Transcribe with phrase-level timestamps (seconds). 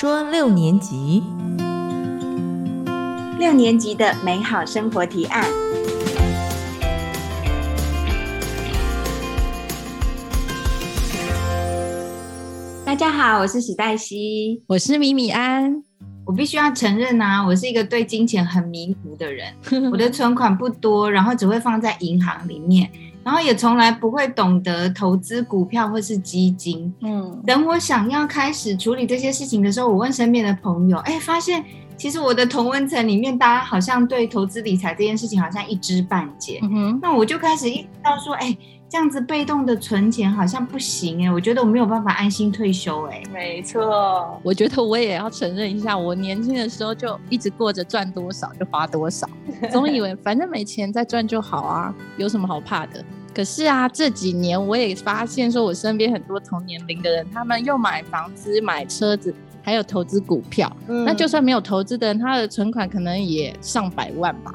[0.00, 1.24] 说六年级，
[3.36, 5.44] 六年级的美好生活提案。
[12.84, 15.82] 大家好，我是史黛西，我是米米安。
[16.24, 19.52] 我必须要承认啊，我是一个对金钱很迷糊的人。
[19.90, 22.88] 我的存款不多，然后只会放在银行里面，
[23.24, 26.92] 然后也从来不会懂得投资股票或是基金。
[27.00, 31.64] 嗯，等我想要开始处理这些事情的时候，我问身边的朋友，哎，发现
[31.96, 36.60] 其实我的同温层里面，大家好像对投资理财这件事情好像一知半解。
[36.62, 38.56] 嗯哼，那我就开始意识到说，哎。
[38.90, 43.22] 这样子被动的存钱好像不行哎，我觉得我没有办法安心退休哎。
[43.30, 49.28] 没错，我觉得我也要承认一下，我年轻的时候就一直过着赚多少就花多少，
[49.70, 53.04] 总以为反正没钱再赚就好啊，有什么好怕的？
[53.34, 60.74] 可是啊，这几年我也发现，说我身边很多同年龄的人，他们又买房子、买车子，还有投资股票。
[60.86, 64.50] 那就算没有投资的人，他的存款可能也上百万吧。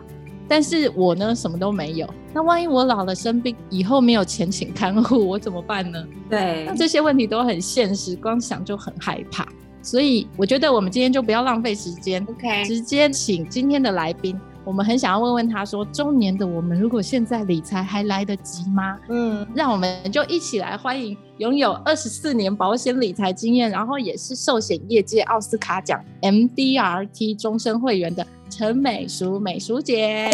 [0.48, 2.08] 但是我呢，什么都没有。
[2.34, 6.04] 那万一我老了生病，以后没有钱请看护，我怎么办呢？
[6.30, 9.48] 对，那这些问题都很现实，光想就很害怕。
[9.82, 14.40] 所以我觉得我们今天就不要浪费时间，OK，直接请今天的来宾。
[14.66, 18.98] 我们很想要问问他说，中年的我们如果现在理财还来得及吗？
[19.10, 28.26] 嗯，让我们就一起来欢迎拥有二十四年保险理财经验，然后也是寿险业界奥斯卡奖 MDRT 终身会员的。
[28.56, 30.30] 陈美淑，美淑姐，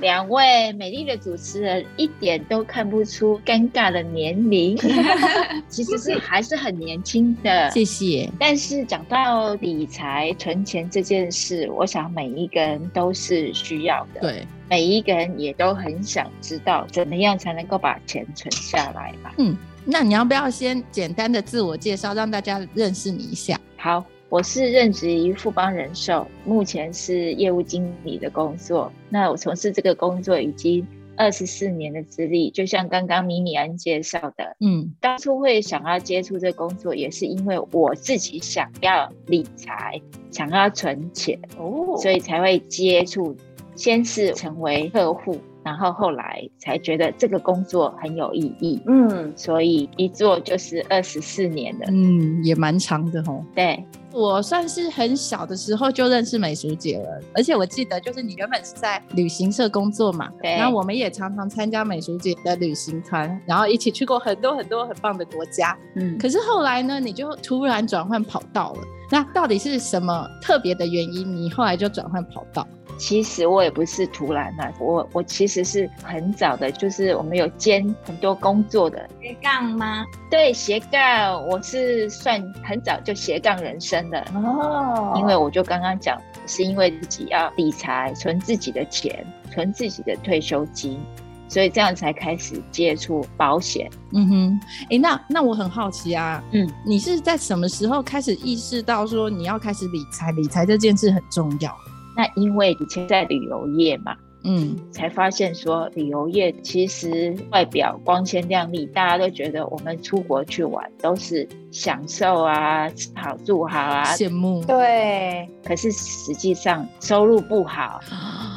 [0.00, 4.76] 两位美丽的主持人一点都看不出尴尬的年龄，
[5.70, 7.70] 其实是还是很年轻的。
[7.70, 8.28] 谢谢。
[8.40, 14.20] 但是讲到理财、存钱这件事，我想每一个人都是需要的。
[14.20, 19.30] 对，每一个人也都很想知道怎么样才能够把钱存下来嘛。
[19.38, 23.56] 嗯，那你要不要先简单的自我介绍，让大家认识你一下？
[23.76, 24.04] 好。
[24.30, 28.90] 我是任职于富邦人寿，目前是业务经理的工作。
[29.08, 40.00] 那我从事这个工作已经二十四年的资历，就像刚刚米米安介绍的，嗯，当初会想要接触这工作，也是因为我自己想要理财，
[40.30, 43.36] 想要存钱哦，所以才会接触。
[43.76, 53.44] 先是成为客户，然后后来才觉得这个工作很有意义，嗯，所以一做就是二十四年了，嗯，也蛮长的吼。
[53.54, 53.84] 对。
[54.12, 65.78] 我算是很小的时候就认识美淑姐了，而且我记得就是你原本是在旅行社工作嘛，然后我们也常常参加美淑姐的旅行团，然后一起去过很多很多很棒的国家。
[65.94, 68.80] 嗯，可是后来呢，你就突然转换跑道了，
[69.12, 71.36] 那到底是什么特别的原因？
[71.36, 72.66] 你后来就转换跑道？
[73.00, 80.04] 其实我也不是突然的，我我其实是很早的，就是我们有兼很多工作的斜杠吗？
[80.30, 85.14] 对，斜杠，我是算很早就斜杠人生的哦。
[85.16, 91.00] 因为我就刚刚讲，是因为自己要理财，存自己的钱，存自己的退休金，
[91.48, 93.90] 所以这样才开始接触保险。
[94.12, 94.60] 嗯哼，
[94.90, 100.30] 哎，那那我很好奇啊，嗯，你是在什么时候开始意识到说你要开始理财？
[100.32, 101.74] 理财这件事很重要。
[102.20, 104.14] 那因为以前在旅游业嘛，
[104.44, 114.62] 嗯，才发现说旅游业其实外表光鲜亮丽，大家都觉得我们出国去玩都是享受啊，吃好住好啊，羡慕。
[114.66, 117.98] 对，可是实际上收入不好，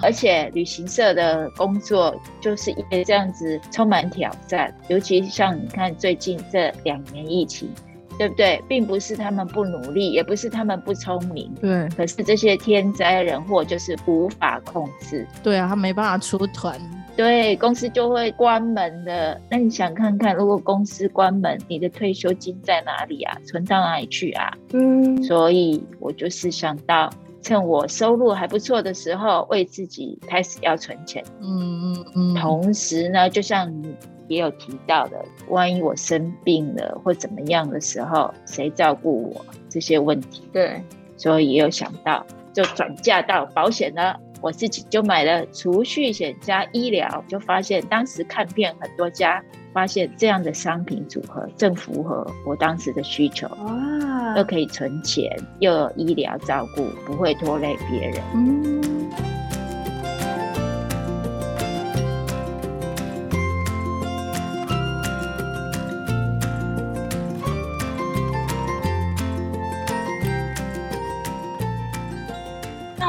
[0.02, 7.70] 而且旅行社的工作就是因为这样子充满挑战，尤其像你看最近这两年疫情。
[8.18, 8.62] 对不对？
[8.68, 11.52] 并不是他们不努力，也不是他们不聪明。
[11.62, 15.28] 对，可是这些天灾人祸就是无法控制。
[15.42, 16.80] 对啊，他没办法出团，
[17.16, 19.40] 对，公司就会关门的。
[19.50, 23.38] 那你想看看，如果公司关门，你的退休金在哪里啊？
[23.46, 24.52] 存到哪里去啊？
[24.74, 27.10] 嗯，所以我就是想到，
[27.44, 31.24] 趁我收入还不错的时候，为自己开始要存钱。
[31.42, 32.36] 嗯嗯嗯。
[32.36, 33.96] 同时呢，就像你。
[34.30, 40.48] 也有提到的，万一我生病了或怎么样的时候，谁照顾我这些问题？
[40.54, 40.82] 对，
[41.18, 44.18] 所以也有想到，就转嫁到保险了。
[44.44, 49.42] 我自己就买了储蓄险加医疗，就发现当时看遍很多家，
[49.72, 58.22] 发现这样的商品组合正符合我当时的需求，哇，又可以存钱，又有医疗照顾，不会拖累别人。
[58.36, 58.84] 嗯。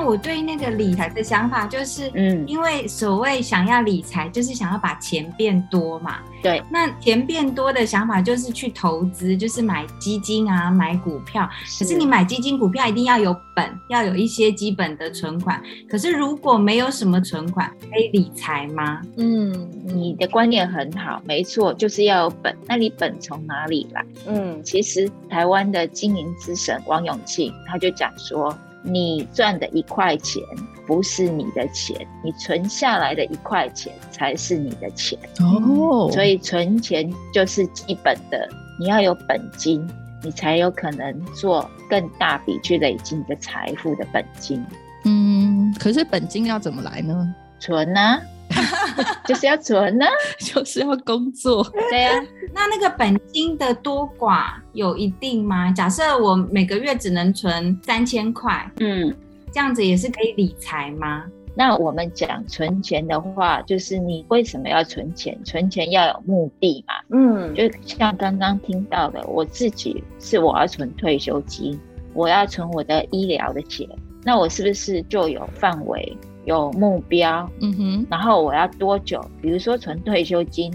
[0.05, 6.19] 我我对那个理财的想法就是，嗯，因为所谓想要理财，就是想要把钱变多嘛。
[6.41, 11.51] 对，那钱变多的想法就是去投资，就是买基金啊，买股票。
[11.81, 15.61] 可是你买基金股票一定要有本，要有一些基本的存款。
[15.91, 19.03] 可是如果没有什么存款，可以理财吗？
[19.17, 22.56] 嗯，你的观念很好，没错，就是要有本。
[22.69, 24.06] 那你本从哪里来？
[24.29, 30.42] 嗯其实台湾的经营之神王永庆他就讲说，你赚的一块钱
[30.86, 35.19] 不是你的钱，你存下来的一块钱才是你的钱。
[35.40, 38.46] 哦，所以存钱就是基本的，
[38.78, 39.88] 你要有本金，
[40.22, 44.62] 你才有可能做更大笔去累积你的财富的本金。
[45.06, 47.34] 嗯，可是本金要怎么来呢？
[47.58, 48.20] 存啊，
[49.26, 50.06] 就是要存啊，
[50.38, 51.62] 就是要工作。
[51.90, 52.11] 对呀、
[52.52, 55.72] 那那个本金的多寡有一定吗？
[55.72, 59.14] 假设我每个月只能存三千块，嗯。
[59.52, 61.25] 这样子也是可以理财吗？
[61.55, 65.38] 那我们讲存钱的话，就是你为什么要存钱？
[65.44, 66.94] 存钱要有目的嘛。
[67.10, 71.78] 嗯，就像刚刚听到的，我自己是我要存退休金，
[72.14, 73.88] 我要存我的医疗的钱，
[74.25, 77.50] 那我是不是就有范围、有目标？
[77.61, 79.20] 嗯哼，然后我要多久？
[79.41, 80.73] 比如说存退休金，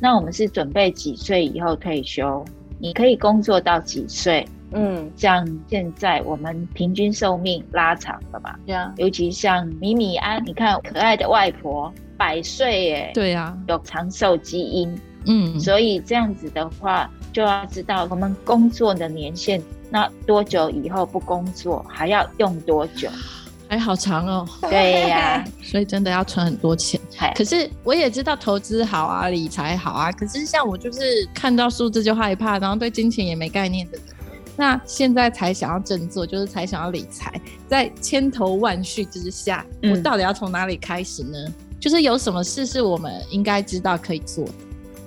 [0.00, 2.44] 那我们是准备几岁以后退休？
[2.78, 4.46] 你可以工作到几岁？
[4.72, 14.94] 嗯，像现在我们平均寿命拉长了嘛，对啊，尤其像米米安，你看可爱的外婆百岁耶，对啊、有长寿基因，
[15.24, 19.58] 嗯，所以这样子的话，就要知道我们工作的年限，
[19.90, 23.08] 那多久以后不工作，还要用多久？
[23.68, 27.00] 还好长哦， 对呀、 所以真的要存很多钱。
[27.36, 34.06] 可是我也知道投资好啊，理财好啊，可是像我就是看到数字就害怕，然后对金钱也没概念的人。
[34.56, 37.32] 那现在才想要振作，就是才想要理财，
[37.68, 41.38] 在千头万绪之下，嗯我到底要从哪里开始呢？
[41.78, 44.52] 就是有什么事是我们应该知道可以做的？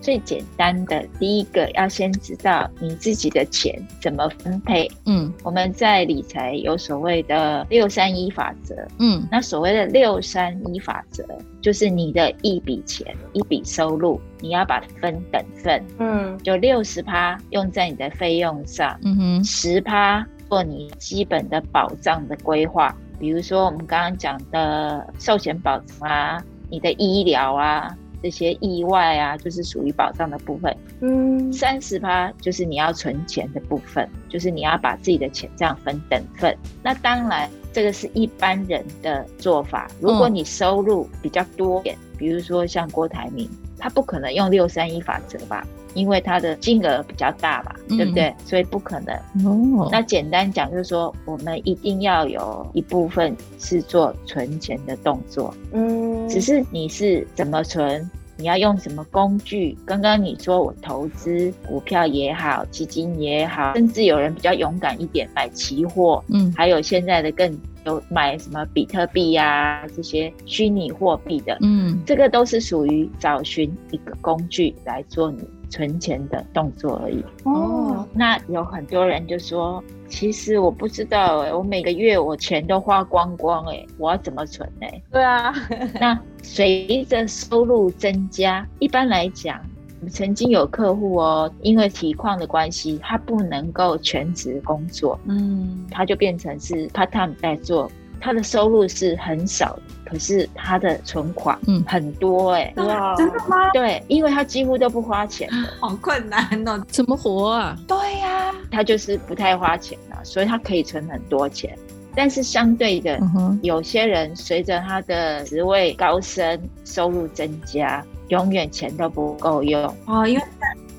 [0.01, 4.89] 最简单的第一个要先知道你自己的钱怎么分配。
[5.06, 11.24] 嗯我们在理财有所谓的六三一法则，嗯那所谓的六三一法则，
[11.62, 27.95] 就是你的一笔钱、一笔收入，你要把它分等份，嗯就六十趴用在你的费用上，嗯哼十趴做你基本的保障的规划，比如说我们刚刚讲的寿险保障啊，你的医疗啊。
[28.22, 30.76] 这些意外啊，就是属于保障的部分。
[31.02, 36.56] 嗯三十趴就是你要存钱的部分，就是你要把自己的钱这样分等份。
[36.84, 39.90] 那当然，这个是一般人的做法。
[40.00, 43.50] 如果你收入比较多点，比如说像郭台铭，
[43.81, 48.33] 他不可能用六三一法则吧，因为他的金额比较大嘛，嗯对不对？
[48.45, 49.16] 所以不可能。
[49.44, 55.54] 哦，那简单讲就是说，我们一定要有一部分是做存钱的动作。
[55.74, 59.75] 嗯，只是你是怎么存，你要用什么工具？
[59.86, 67.51] 刚刚你说我投资股票也好，基金也好，甚至有人比较勇敢一点买期货，嗯还有现在的更
[67.86, 72.00] 有买什么比特币呀、这些虚拟货币的，嗯。
[72.06, 77.24] 这个都是属于找寻一个工具来做你存钱的动作而已。
[77.45, 85.54] 哦，那有很多人就说，其实我不知道哎、我每个月我钱都花光光哎、我要怎么存呢、对啊，
[86.00, 89.60] 那随着收入增加，一般来讲，
[90.09, 95.86] 曾经有客户哦，因为体况的关系，他不能够全职工作，嗯。
[95.91, 101.84] 他就变成是 part time 在做，他的收入是很少，可是他的存款嗯。
[101.88, 103.70] 很多哎、哇，真的吗？
[103.74, 106.84] 对，因为他几乎都不花钱的，好困难哦。
[106.88, 107.77] 怎么活啊？
[107.88, 111.77] 对呀、他就是不太花钱了，所以他可以存很多钱。
[112.13, 119.84] 但是相对的，嗯，有些人随着他的职位高升，收入增加，永远钱都不够用。
[120.06, 120.44] 哦，因为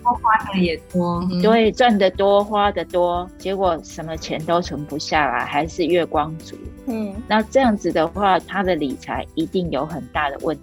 [0.03, 1.27] 多花的也多。
[1.43, 6.57] 对，赚得多，花得多，结果什么钱都存不下来，还是月光族。
[6.87, 10.63] 嗯那这样子的话，他的理财一定有很大的问题。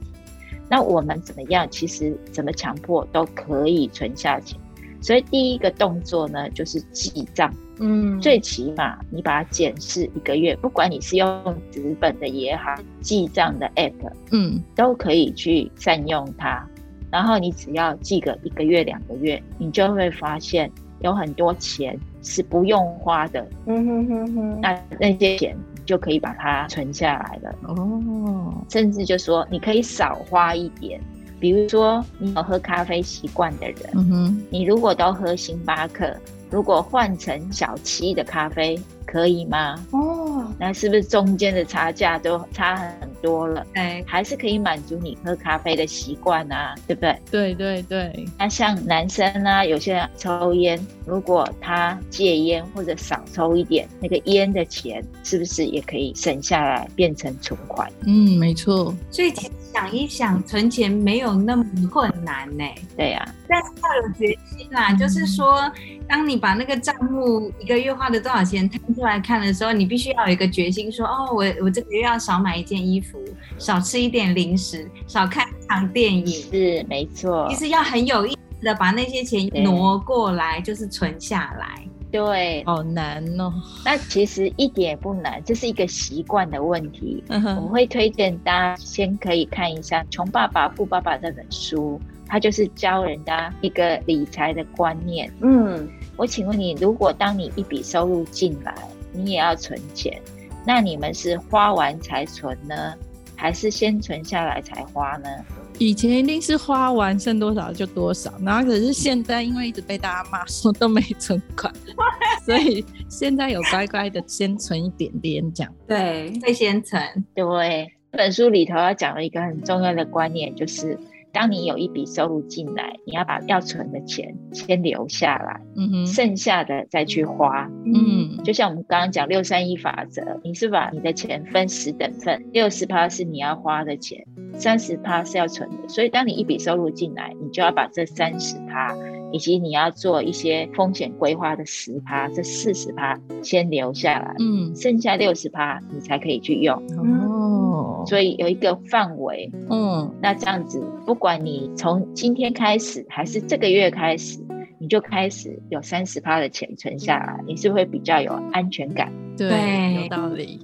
[0.69, 1.67] 那我们怎么样？
[1.71, 4.59] 其实怎么强迫都可以存下钱。
[5.01, 7.51] 所以第一个动作呢，就是记账。
[7.79, 14.61] 嗯，最起码你把它检视一个月，不管你是用纸本的也好，记账的 app 嗯。
[14.75, 16.65] 都可以去善用它。
[17.11, 20.69] 然后你只要记个一个月、两个月，你就会发现
[20.99, 27.55] 有很多钱是不用花的，嗯哼哼哼，那那些钱你就可以把它存下来了。
[27.63, 31.01] 哦，甚至就说你可以少花一点，
[31.39, 36.15] 比如说你有喝咖啡习惯的人，嗯哼，你如果都喝星巴克，
[36.49, 38.79] 如果换成小七的咖啡，
[39.11, 39.75] 可以吗？
[39.91, 43.65] 哦，哦，那是不是中间的差价都差很多了？
[43.73, 47.19] 哎，还是可以满足你喝咖啡的习惯啊，对不对？
[47.31, 57.91] 对对对，那像男生啊，有些人抽烟，如果他戒烟或者少抽一点，那个烟的钱是不是也可以省下来变成存款？
[58.05, 62.63] 嗯，没错，所以其实想一想，存钱没有那么困难呢、
[62.95, 65.71] 对呀、但是要有决心啦，就是说，
[66.07, 73.17] 当你把那个账目一个月花了多少钱摊出来看的时候，你必须要有一个决心说，哦，我我这个月要少买一件衣服，
[73.57, 76.27] 少吃一点零食，少看一场电影。
[76.27, 81.81] 是没错其，实要很有意识的把那些钱挪过来，就是存下来。
[82.11, 82.61] 对。
[82.65, 83.53] 好难哦。
[83.85, 87.23] 那其实一点也不难，这是一个习惯的问题。
[87.29, 95.31] 嗯我哼，会推荐大家先可以看一下《穷爸爸富爸爸》这本书，它就是教人家一个理财的观念。
[95.41, 95.87] 嗯，
[96.19, 98.75] 我请问你，如果当你一笔收入进来，
[99.13, 100.21] 你也要存钱，
[100.67, 102.93] 那你们是花完才存呢，
[103.37, 105.29] 还是先存下来才花呢？
[105.77, 111.73] 以前一定是花完剩多少就多少，然后可是现在因为一直被大家骂说都没存款，
[112.45, 115.73] 所以现在有乖乖的先存一点点这样。
[115.87, 117.01] 对，会先存。
[117.33, 120.99] 对，这本书里头要讲了一个很重要的观念，就是
[121.39, 127.71] 当你有一笔收入进来，你要把要存的钱先留下来，嗯哼，剩下的再去花。
[127.85, 135.87] 嗯就像我们刚刚讲六三一法则，你是把你的钱分十等份，六十趴是你要花的钱，三十趴是要存的。
[135.87, 138.93] 所以当你一笔收入进来，你就要把这三十趴，
[139.31, 146.75] 以及你要做一些风险规划的十趴，这四十趴先留下来，嗯，剩下六十趴你才可以去用。
[146.97, 154.39] 哦，所以有一个范围，嗯那这样子，不管你从今天开始还是这个月开始，
[154.79, 159.11] 你就开始有三十趴的钱存下来，你是会比较有安全感。
[159.37, 160.59] 对，对有道理。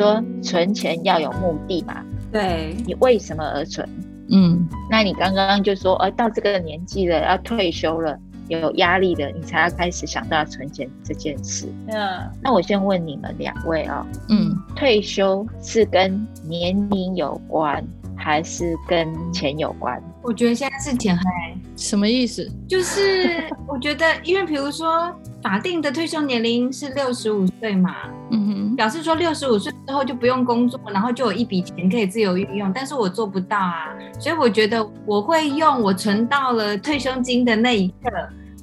[0.00, 2.02] 说存钱要有目的嘛，
[2.32, 3.86] 对，你为什么而存？
[4.30, 8.16] 嗯那你刚刚就说，呃，到这个年纪了，要退休了，
[8.48, 11.66] 有压力了，你才要开始想到存钱这件事。
[11.88, 17.84] 嗯，那我先问你们两位啊、嗯，退休是跟年龄有关，
[18.16, 20.02] 还是跟钱有关？
[20.22, 21.24] 我觉得现在是钱还，
[21.76, 22.48] 什么意思？
[22.68, 27.96] 就是 我觉得，因为比如说法定的退休年龄是六十五岁嘛，
[28.30, 38.10] 嗯哼，表示说六十五岁之后就不用工作，然后就有一笔钱可以自由运用，但是我做不到啊，所以我觉得我会用我存到了退休金的那一刻，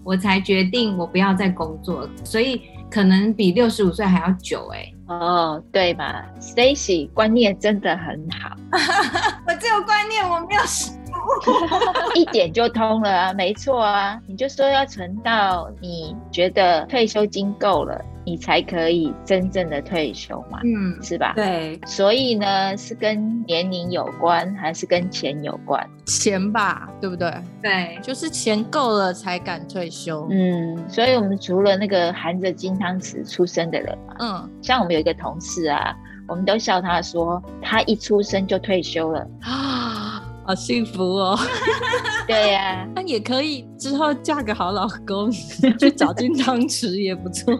[0.04, 8.56] 我才决定我不要再工作了，所以可能比六十五岁还要久哎、哦，对嘛，Stacy 观念真的很好，
[9.46, 10.92] 我这个观念我没有实
[12.16, 21.32] 一点就通了啊，没错啊，你就说要存到你觉得退休金够了，你才可以真正的退休嘛，嗯，是吧？
[21.34, 25.90] 对，所以呢，是跟年龄有关，还是跟钱有关？
[26.06, 27.34] 钱吧，对不对？
[27.62, 30.28] 对，就是钱够了才敢退休。
[30.30, 35.96] 嗯，所以我们除了那个含着金汤匙出生的人嘛，嗯像我们有一个同事啊，
[36.28, 39.26] 我们都笑他说，他一出生就退休了。
[39.40, 40.07] 啊，
[40.48, 41.38] 好幸福哦！
[42.26, 45.30] 对呀、 那也可以之后嫁个好老公，
[45.78, 47.54] 去找金汤匙也不错。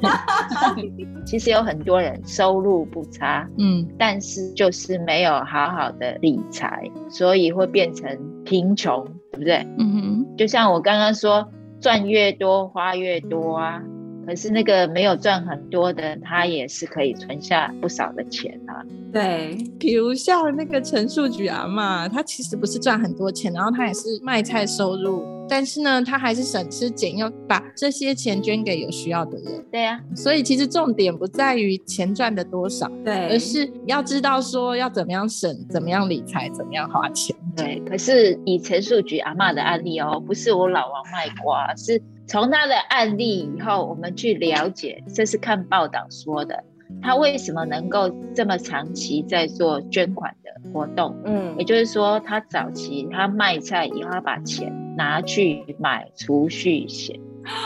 [1.28, 8.10] 其实有很多人收入不差，嗯但是就是没有好好的理财，所以会变成
[8.46, 9.04] 贫穷，
[9.34, 9.68] 对不对？
[9.78, 11.46] 嗯哼，就像我刚刚说，
[11.82, 13.82] 赚越多花越多啊。
[14.28, 18.84] 可是那个没有赚很多的，他也是可以存下不少的钱啊。
[19.14, 29.66] 对，比如像那个陈树菊啊嘛，她其实不是赚很多钱，然后她也是卖菜收入，但是呢，他还是省吃俭用，把这些钱捐给有需要的人。
[29.72, 37.36] 对呀、所以其实重点不在于钱赚的多少，对，而是要知道说要怎么样省，怎么样理财，怎么样花钱。
[37.56, 37.82] 对。
[37.88, 46.64] 可是以陈树菊阿嬷的案例哦，不是我老王卖瓜，是从他的案例以后，我们去了解，这是看报道说的，
[47.02, 51.16] 他为什么能够这么长期在做捐款的活动？
[51.26, 57.20] 嗯也就是说，他早期他卖菜以后，他把钱拿去买储蓄险，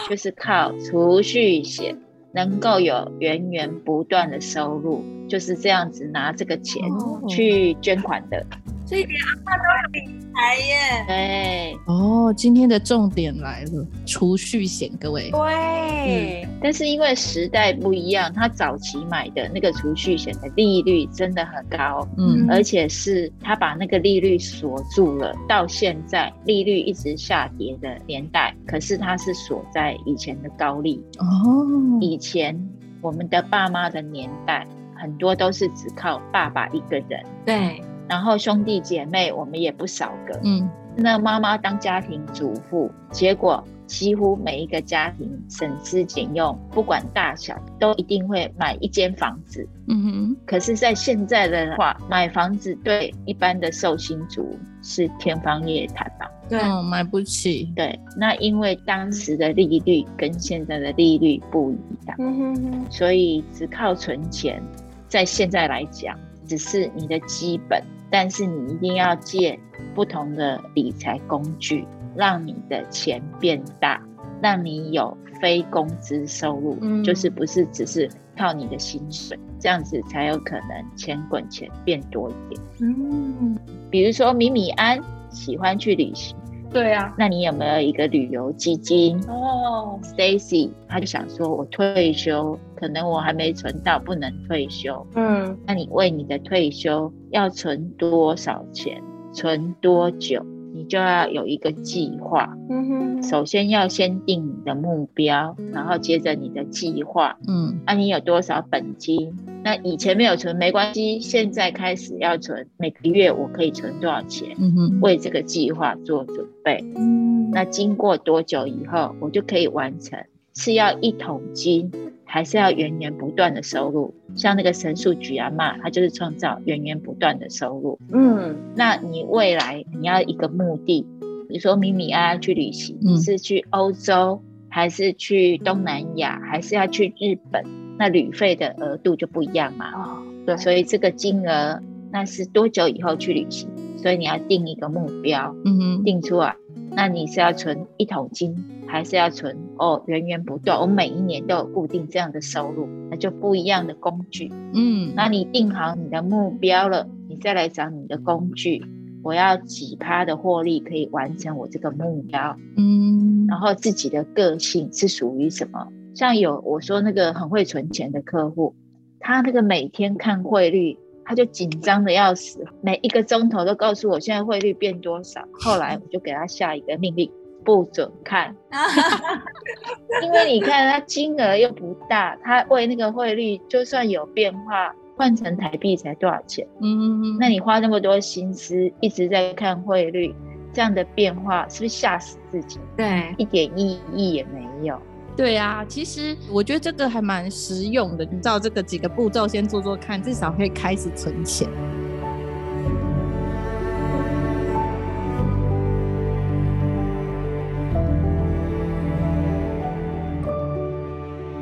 [0.09, 1.97] 就是靠储蓄险
[2.33, 8.45] 能够有源源不断的收入，就是这样子拿这个钱哦去捐款的。
[8.91, 11.05] 所以连阿妈都有理财耶。
[11.07, 15.31] 对，哦，今天的重点来了，储蓄险，各位。
[15.31, 31.01] 对，但是因为时代不一样，他早期买的那个储蓄险的利率真的很高，嗯而且是他把那个利率锁住了，到现在利率一直下跌的年代，可是它是锁在以前的高利。
[31.17, 31.65] 哦，
[32.01, 32.61] 以前
[32.99, 34.67] 我们的爸妈的年代，
[34.97, 37.81] 很多都是只靠爸爸一个人，对，
[38.11, 40.37] 然后兄弟姐妹我们也不少个。
[40.43, 49.65] 嗯那妈妈当家庭主妇，结果几乎每一个家庭省吃俭用，不管大小，都一定会买一间房子。
[49.87, 56.29] 嗯哼，可是，在现在的话，买房子对一般的受薪族是天方夜谭吧？
[56.49, 57.71] 对，嗯，买不起。
[57.73, 64.61] 对，那因为当时的利率跟现在的利率不一样，嗯哼哼，所以只靠存钱，
[65.07, 69.57] 在现在来讲，只是你的基本，但是你一定要借
[69.95, 73.99] 不同的理财工具，让你的钱变大，
[74.41, 82.61] 让你有非工资收入，嗯就是不是只是靠你的薪水，这样子才有可能钱滚钱变多一点。
[82.81, 83.57] 嗯，
[83.89, 86.35] 比如说米米安喜欢去旅行，
[86.73, 89.19] 对啊，那你有没有一个旅游基金？
[89.27, 95.05] 哦，Stacy，他就想说，我退休，可能我还没存到，不能退休。
[95.15, 95.57] 嗯。
[95.65, 102.55] 那你为你的退休要存多少钱，存多久，你就要有一个计划。
[102.69, 107.37] 嗯哼，首先要先定你的目标，然后接着你的计划。
[107.47, 109.33] 嗯啊，你有多少本金？
[109.63, 114.55] 那以前没有存没关系，现在开始要存，每个月我可以存多少钱？
[114.57, 116.83] 嗯哼，为这个计划做准备。
[116.95, 120.19] 嗯，那经过多久以后，我就可以完成？
[120.53, 121.89] 是要一桶金，
[122.33, 124.13] 还是要源源不断的收入？
[124.37, 127.99] 像那个神树举阿妈，它就是创造源源不断的收入。
[128.09, 131.05] 嗯那你未来你要一个目的，
[131.49, 137.65] 比如说米米啊去旅行，嗯是去欧洲，还是去东南亚，还是要去日本？
[137.99, 139.91] 那旅费的额度就不一样嘛。
[139.91, 141.81] 哦，对，所以这个金额，
[142.13, 143.67] 那是多久以后去旅行？
[143.97, 146.55] 所以你要定一个目标，嗯哼，定出来。
[146.93, 148.55] 那你是要存一桶金，
[148.87, 150.79] 还是要存哦源源不断？
[150.79, 154.51] 我每一年都有固定这样的收入，那就不一样的工具。
[154.73, 158.83] 嗯，那你定好你的目标了，你再来找你的工具。
[159.23, 165.87] 我要几趴的获利可以完成我这个目标，嗯，然后自己的个性是属于什么？
[166.13, 168.75] 像有我说那个很会存钱的客户，
[169.19, 170.97] 他那个每天看汇率，
[171.31, 175.41] 他就紧张的要死，每一个钟头都告诉我现在汇率变多少。
[175.61, 177.31] 后来我就给他下一个命令，
[177.63, 178.53] 不准看，
[180.23, 186.67] 因为你看他金额又不大，他为那个汇率就算有变化，换成台币才多少钱？
[186.81, 190.35] 嗯，那你花那么多心思一直在看汇率，
[190.73, 192.77] 这样的变化是不是吓死自己？
[192.97, 195.01] 对，一点意义也没有。
[195.35, 201.67] 对啊，其实我觉得这个还蛮实用的，你照这个几个步骤先做做看，至少可以开始存钱。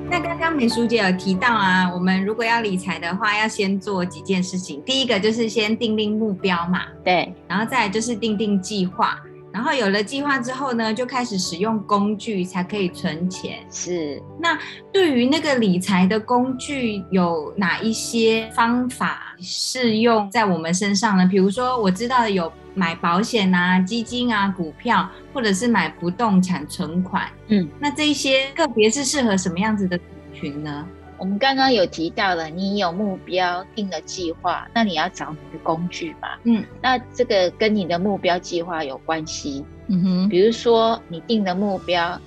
[0.09, 4.81] 那刚刚美淑姐有提到啊，我们如果要理财的话，要先做几件事情。
[4.85, 9.21] 第一个就是先定定目标嘛，对，然后再来就是定定计划。
[9.59, 13.59] 然后有了计划之后呢，就开始使用工具，才可以存钱。
[13.69, 14.57] 是那
[14.89, 21.27] 对于那个理财的工具，有哪一些方法适用在我们身上呢？
[21.29, 27.27] 比如说，我知道有买保险啊、基金啊、股票，或者是买不动产存款。
[27.49, 30.87] 嗯，那这一些个别是适合什么样子的族群呢？
[31.19, 36.29] 我们刚刚有提到了，你有目标，定了计划，那你要找你的工具嘛。
[36.43, 39.65] 嗯，那这个跟你的目标计划有关系。
[39.87, 42.19] 嗯哼，比如说，你定的目标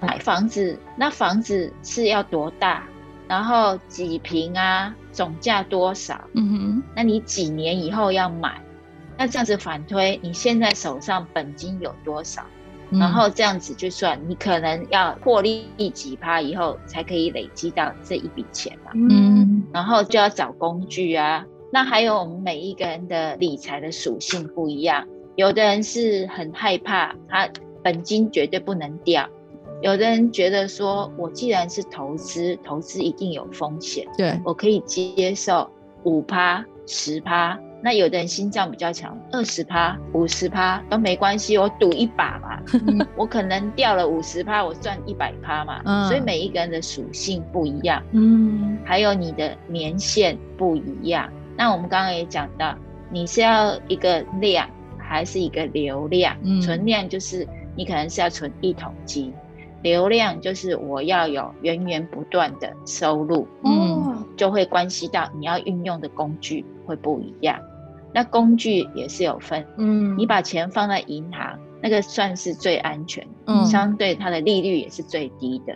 [0.00, 2.84] 买房子，那房子是要多大？
[3.28, 4.94] 然后几平啊？
[5.12, 6.20] 总价多少？
[6.34, 8.60] 嗯哼，那你几年以后要买？
[9.18, 12.42] 那这样子反推，你现在手上本金有多少？
[12.90, 18.90] 嗯然后这样子就算，你可能要获利几趴以后才可以累积到这一笔钱嘛。
[18.94, 21.44] 嗯然后就要找工具啊。
[21.72, 27.48] 那还有我们每一个人的理财的属性不一样，有的人是很害怕，他
[27.82, 29.24] 本金绝对不能掉；
[29.80, 35.70] 有的人觉得说，我既然是投资，投资一定有风险，对，我可以接受
[36.02, 37.56] 五趴、十趴。
[37.82, 42.60] 那有的人心脏比较强，二十趴、五十趴都没关系，我赌一把嘛。
[43.16, 45.80] 我可能掉了五十趴，我赚一百趴嘛。
[45.84, 48.02] 嗯所以每一个人的属性不一样。
[48.12, 51.30] 嗯还有你的年限不一样。
[51.56, 52.74] 那我们刚刚也讲到，
[53.10, 56.36] 你是要一个量还是一个流量？
[56.42, 59.32] 嗯存量就是你可能是要存一桶金，
[59.82, 67.58] 流量就是我要有源源不断的收入，嗯哦，就会关系到你要运用的工具会不一样。
[68.12, 75.74] 那工具也是有分，嗯你把钱放在银行，那个算是最安全，嗯相对它的利率也是最低的，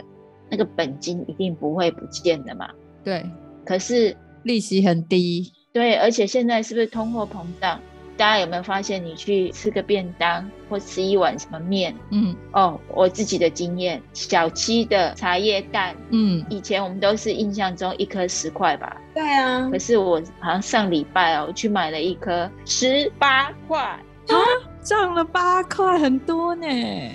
[0.51, 2.69] 那个本金一定不会不见的嘛。
[3.03, 3.25] 对，
[3.65, 7.81] 可是利息很低，对，而且现在是不是通货膨胀？
[8.17, 11.95] 大家有没有发现，你去吃个便当或吃一碗什么面？
[12.11, 24.35] 嗯哦，我自己的经验，小七的茶叶蛋，嗯，以前我们都是印象中一颗十块吧，对啊可，是我好像上礼拜哦，我去买了一颗十八块啊，
[24.83, 26.67] 涨了八块，很多呢。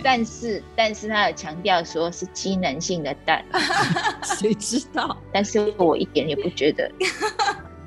[0.03, 3.43] 但是但是他有强调说是机能性的蛋，
[4.23, 5.17] 谁知道？
[5.31, 6.91] 但是我一点也不觉得。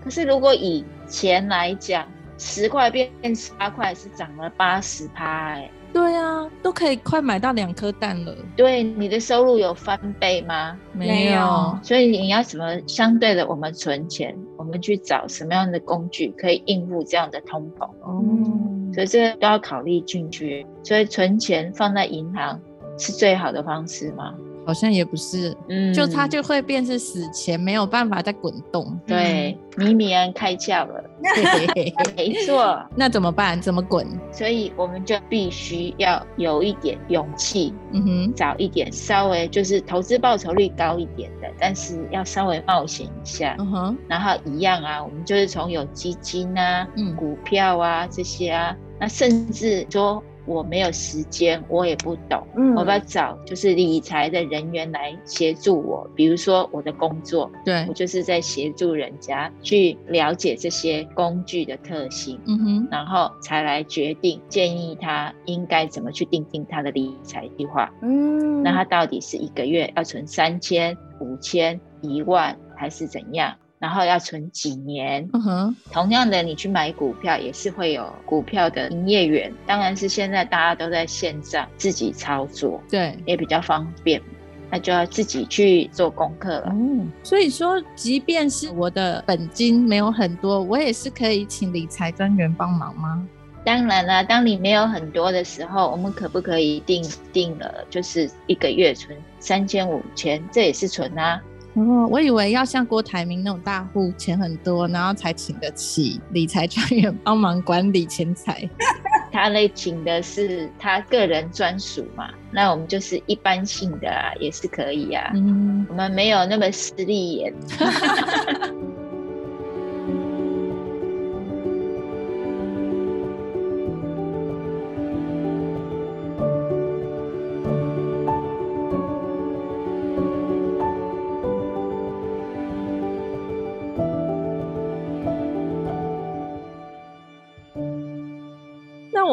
[0.02, 2.04] 可是如果以钱来讲，
[2.42, 8.36] 十块变十八块是涨了八十趴，哎，对啊，都可以快买到两颗蛋了。
[8.56, 10.76] 对，你的收入有翻倍吗？
[10.92, 20.66] 没有，所以你要怎么相对的，我们存钱，我们去找什么样的工具可以应付这样的通膨，嗯，所以这个都要考虑进去。
[20.82, 22.60] 所以存钱放在银行
[22.98, 24.34] 是最好的方式吗？
[24.64, 28.98] 好像也不是，嗯就它就会变是死前，没有办法再滚动。
[29.06, 31.04] 对，米米安开窍了，
[32.16, 32.80] 没错。
[32.96, 33.60] 那怎么办？
[33.60, 34.06] 怎么滚？
[34.32, 43.56] 所以我们就必须要有一点勇气，嗯哼，找一点稍微就是投资报酬率高一点的，但是要稍微冒险一下。
[43.58, 56.08] 嗯哼，然后一样啊，我们就是从有基金啊、嗯股票啊这些啊，那甚至说我没有时间，我也不懂，嗯我要找就是理财的人员来协助我。
[56.16, 62.40] 比如说我的工作，对我，就是在协助人家去了解这些工具的特性。
[62.46, 67.92] 嗯哼，然后才来决定建议他应该怎么去定定他的理财计划。
[68.02, 73.54] 嗯，那他到底是一个月要存三千、五千、一万还是怎样？
[73.82, 75.28] 然后要存几年？
[75.32, 83.18] 嗯哼，同样的，你去买股票也是会有股票的营业员，当然是现在大家都在线上自己操作，对。
[83.26, 84.22] 也比较方便，
[84.70, 86.68] 那就要自己去做功课了。
[86.70, 93.26] 嗯，所以说，即便是我的本金没有很多，我也是可以请理财专员帮忙吗？
[93.64, 101.40] 当然啦，当你没有很多的时候，我们可不可以定定了，就是一个月存三千、五千，这也是存啊。
[101.74, 108.68] 哦，我以为要像郭台铭那种大户，钱很多，然后才请得起理财专员帮忙管理钱财。
[109.32, 115.30] 他那请的是他个人专属嘛，那我们就是一般性的啊，也是可以啊。
[115.34, 117.54] 嗯，我们没有那么势利眼。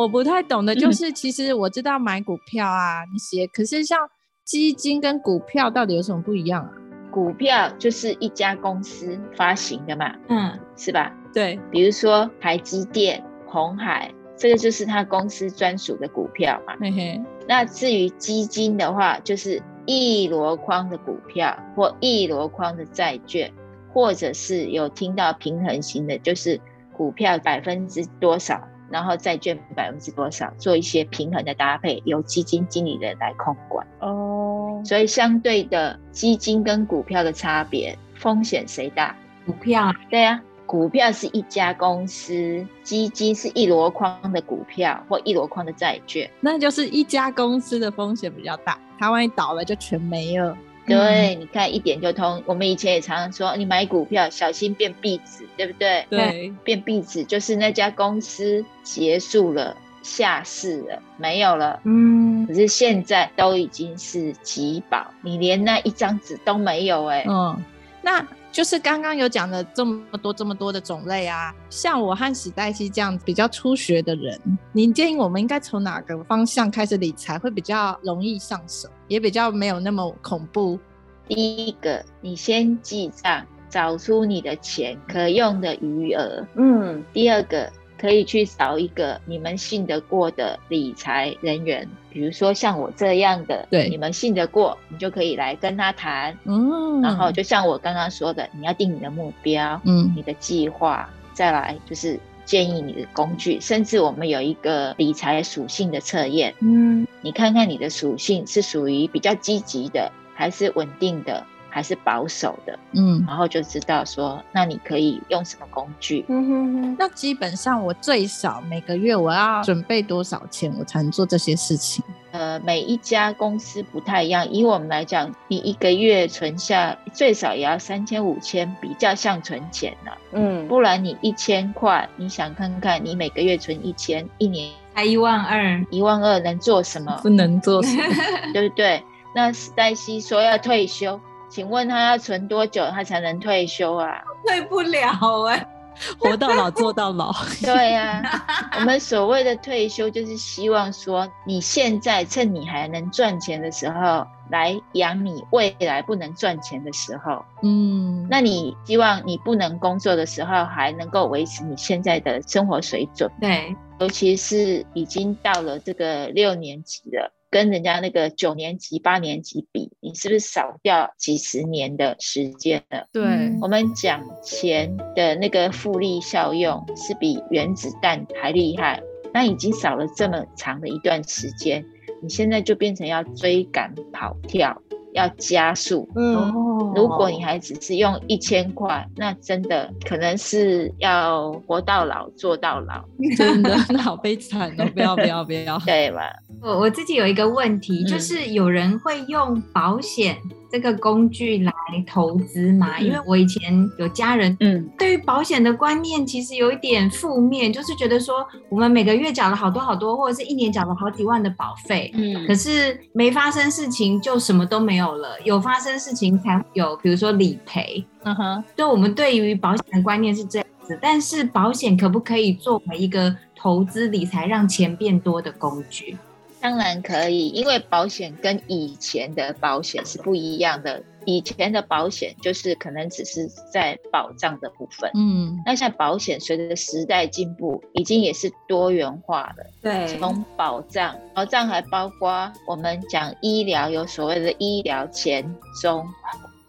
[0.10, 4.00] 不太懂的就是，其实我知道买股票啊那些，可是像
[4.44, 6.72] 基金跟股票到底有什么不一样啊？
[7.12, 11.12] 股票就是一家公司发行的嘛，嗯是吧？
[11.34, 16.76] 对，比如说台积电、红海，这个就是他公司专属的股票嘛。
[16.80, 23.52] 嘿嘿，那至于基金的话，就是一箩筐的股票或一箩筐的债券，
[23.92, 26.62] 或者是有听到平衡型的，就是
[26.94, 33.86] 股票百分之多少，然后债券百分之多少，做一些平衡的搭配，由基金经理人来控管。
[34.00, 39.16] 哦，所以相对的，基金跟股票的差别，风险谁大？
[39.46, 46.30] 股票对啊，股票是一家公司，基金是一箩筐的股票或一箩筐的债券。
[46.40, 50.56] 那就是一家公司的风险比较大，它万一倒了就全没了。
[50.90, 52.42] 对，你看一点就通。
[52.46, 56.06] 我们以前也常常说，你买股票小心变壁纸，对不对？
[56.10, 61.80] 对，变壁纸就是那家公司结束了，下市了，没有了。
[61.84, 67.64] 嗯可是现在都已经是集保，你连那一张纸都没有哎、嗯，
[68.02, 68.26] 那
[68.60, 74.38] 就是刚刚有讲的这么多这么多的种类啊，像我和史黛西这样比较初学的人，
[74.74, 80.78] 您建议我们应该从哪个方向开始理财会比较容易上手，也比较没有那么恐怖？
[81.26, 86.46] 第一个，你先记账，找出你的钱可用的余额。
[86.56, 93.90] 嗯第二个，可以去找一个你们信得过的理财人员，比如说像我这样的，对。
[93.90, 96.38] 你们信得过，你就可以来跟他谈。
[96.46, 100.14] 嗯，然后就像我刚刚说的，你要定你的目标，嗯。
[100.16, 116.26] 你的计划，再来就是建议你的工具，甚至我们有一个理财属性的测验，嗯，你看看你的属性是属于比较积极的，还是稳定的，还是保守的，嗯，然后就知道说，那你可以用什么工具。
[116.28, 122.04] 嗯哼哼，那基本上我最少每个月我要准备多少钱，我才能做这些事情？
[122.32, 124.48] 呃，每一家公司不太一样。
[124.52, 137.20] 以我们来讲，你一个月存下最少也要三千五千，比较像存钱了、嗯，不然你一千块，你想看看，你每个月存一千，一年才一万二，一万二能做什么？
[137.24, 138.04] 不能做什么？
[138.54, 139.04] 对不对？
[139.34, 144.22] 那史黛西说要退休，请问他要存多久他才能退休啊？
[144.46, 145.68] 退不了哎、
[146.18, 147.34] 活到老做到老。
[147.62, 148.24] 对呀、
[148.80, 157.44] 我们所谓的退休，就是希望说，你现在趁你还能赚钱的时候，来养你未来不能赚钱的时候。
[157.62, 167.34] 嗯，那你希望你不能工作的时候，还能够维持你现在的生活水准，对，尤其是已经到了这个六年级了。
[167.52, 173.08] 跟人家那个九年级、八年级比，你是不是少掉几十年的时间了？
[173.12, 179.02] 对嗯，我们讲钱的那个复利效用是比原子弹还厉害，
[179.34, 181.84] 那已经少了这么长的一段时间，
[182.22, 184.82] 你现在就变成要追赶跑跳，
[185.14, 186.08] 要加速。
[186.16, 193.04] 嗯，哦如果你还只是用一千块，那真的可能是要活到老做到老，
[193.38, 194.86] 真的，那好悲惨哦！
[194.94, 195.78] 不要不要不要。
[195.86, 196.22] 对吧？
[196.62, 200.36] 我我自己有一个问题，嗯就是有人会用保险
[200.72, 201.74] 这个工具来
[202.06, 202.96] 投资吗？
[203.00, 218.06] 嗯因为我以前有家人嗯，对于保险的观念其实有一点负面，就是觉得说我们每个月缴了好多好多，或者是一年缴了好几万的保费，嗯可是没发生事情就什么都没有了，有发生事情才有，比如说理赔。
[218.24, 226.18] 嗯哼，就我们对于保险的观念是这样子，但是保险可不可以作为一个投资理财让钱变多的工具？
[226.62, 231.02] 当然可以，因为保险跟以前的保险是不一样的。
[231.26, 239.66] 以前的保险就是可能只是在保障的部分，嗯那现在保险随着时代进步，已经也是多元化了。
[239.82, 245.44] 对从保障，保障还包括我们讲医疗，有所谓的医疗前、
[245.82, 246.08] 中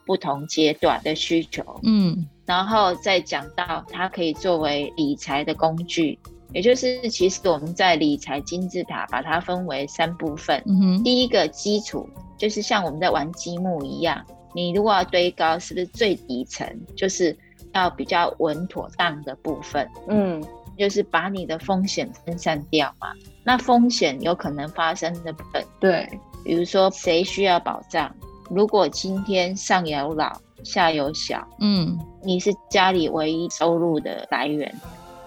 [0.05, 6.19] 不同阶段的需求，嗯然后再讲到它可以作为理财的工具，
[6.53, 10.63] 也就是其实我们在理财金字塔把它分为三部分。
[10.67, 17.37] 嗯哼，第一个基础就是像我们在玩积木一样，你如果要堆高，是不是最底层就是
[17.73, 19.89] 要比较稳妥当的部分？
[20.09, 20.43] 嗯，
[20.77, 23.13] 就是把你的风险分散掉嘛。
[23.45, 26.09] 那风险有可能发生的部分，对，
[26.45, 28.15] 比如说谁需要保障？
[28.51, 34.75] 如果今天上有老下有小，嗯你是家里唯一收入的来源，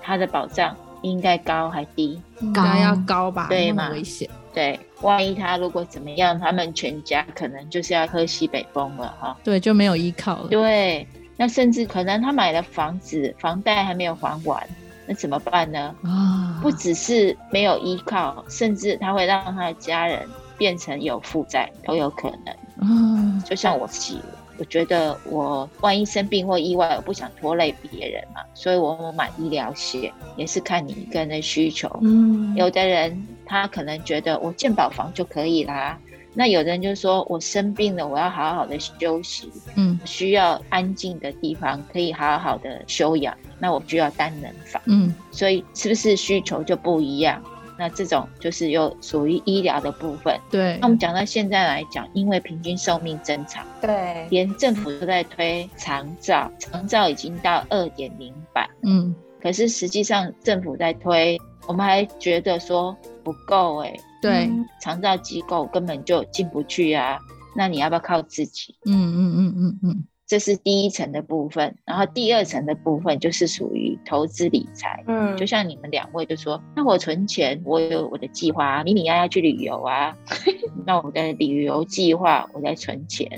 [0.01, 2.19] 他的保障应该高还低？
[2.41, 3.43] 应该要高吧？
[3.43, 4.27] 那对嘛么危险。
[4.53, 9.37] 对，万一他如果怎么样，他们全家可能就是要喝西北风了哈。
[9.43, 10.47] 对，就没有依靠了。
[10.49, 14.67] 对，那甚至可能他买了房子，房贷还没有还完，
[15.07, 15.95] 那怎么办呢？
[16.03, 22.53] 啊，不只是没有依靠，甚至他会让他的家人变成有负债都有可能。
[22.87, 24.21] 啊，就像我自己，
[24.57, 31.89] 我觉得我万一生病或意外，我不想拖累别人嘛，所以我买医疗险也是看你一个人的需求。
[32.01, 35.97] 嗯有的人他可能觉得我健保房就可以啦，
[36.33, 44.81] 那有的人就说我生病了，我要好好的休息，嗯需要安静的地方，可以好好的休养，那我就要单人房。
[44.85, 47.43] 嗯所以是不是需求就不一样？
[47.77, 50.39] 那这种就是有属于医疗的部分。
[50.49, 67.19] 对那我们讲到现在来讲，因为平均寿命增长，对，连政府都在推长照，长照已经到二点零版，嗯可是实际上政府在推，我们还觉得说不够哎、对嗯长照机构根本就进不去啊。
[67.55, 68.75] 那你要不要靠自己？
[68.85, 75.03] 嗯嗯嗯嗯嗯这是第一层的部分，然后第二层的部分就是属于投资理财。
[75.07, 80.15] 嗯，就像你们两位就说，那我存钱，我有我的计划啊，米米要要去旅游啊，
[80.85, 83.29] 那我的旅游计划我在存钱，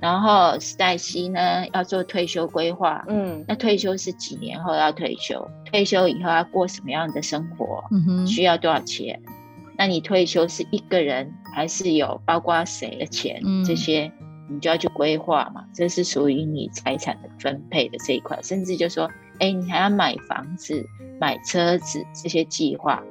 [0.00, 5.46] 然后史黛西呢要做退休规划，嗯那退休是几年后要退休？
[5.70, 7.84] 退休以后要过什么样的生活？
[7.92, 9.20] 嗯哼，需要多少钱？
[9.76, 13.40] 那你退休是一个人，还是有包括谁的钱？
[13.44, 14.10] 嗯这些
[14.52, 15.64] 你就要去规划嘛。
[15.72, 20.84] 这是属于你财产的分配的这一块，甚至就说，哎，你还要买房子、
[21.20, 23.02] 买车子这些计划，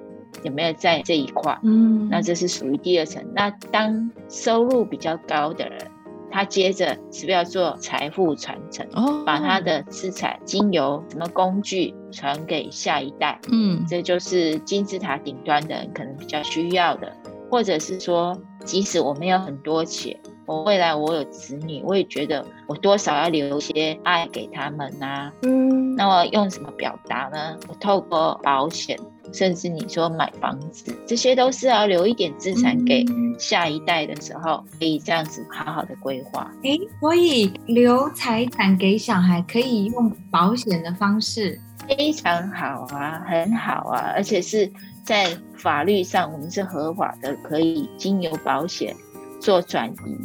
[0.43, 1.57] 有没有在这一块？
[1.63, 3.23] 嗯那这是属于第二层。
[3.33, 5.87] 那当收入比较高的人，
[6.29, 8.87] 他接着是不是要做财富传承？
[8.93, 13.39] 哦，把他的资产经由什么工具传给下一代？
[13.51, 17.11] 嗯这就是金字塔顶端的人可能比较需要的，
[17.49, 20.17] 或者是说，即使我没有很多钱，
[20.51, 27.57] 我未来我有子女，我也觉得我多少要留一些爱给他们呐、嗯，那我用什么表达呢？
[27.69, 28.99] 我透过保险，
[29.31, 36.51] 甚至你说买房子，这些都是要留一点资产给嗯下一代的时候，可以这样子好好的规划。
[36.63, 41.57] 诶，所以留财产给小孩可以用保险的方式。
[41.87, 44.69] 非常好啊，很好啊，而且是
[45.03, 48.95] 在法律上我们是合法的，可以经由保险
[49.39, 50.15] 做转移，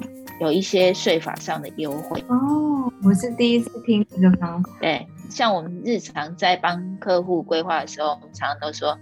[0.40, 2.22] 有一些税法上的优惠。
[2.28, 4.70] 哦，我是第一次听这个方法。
[4.80, 8.98] 对，像我们日常在帮客户规划的时候，我们常常都说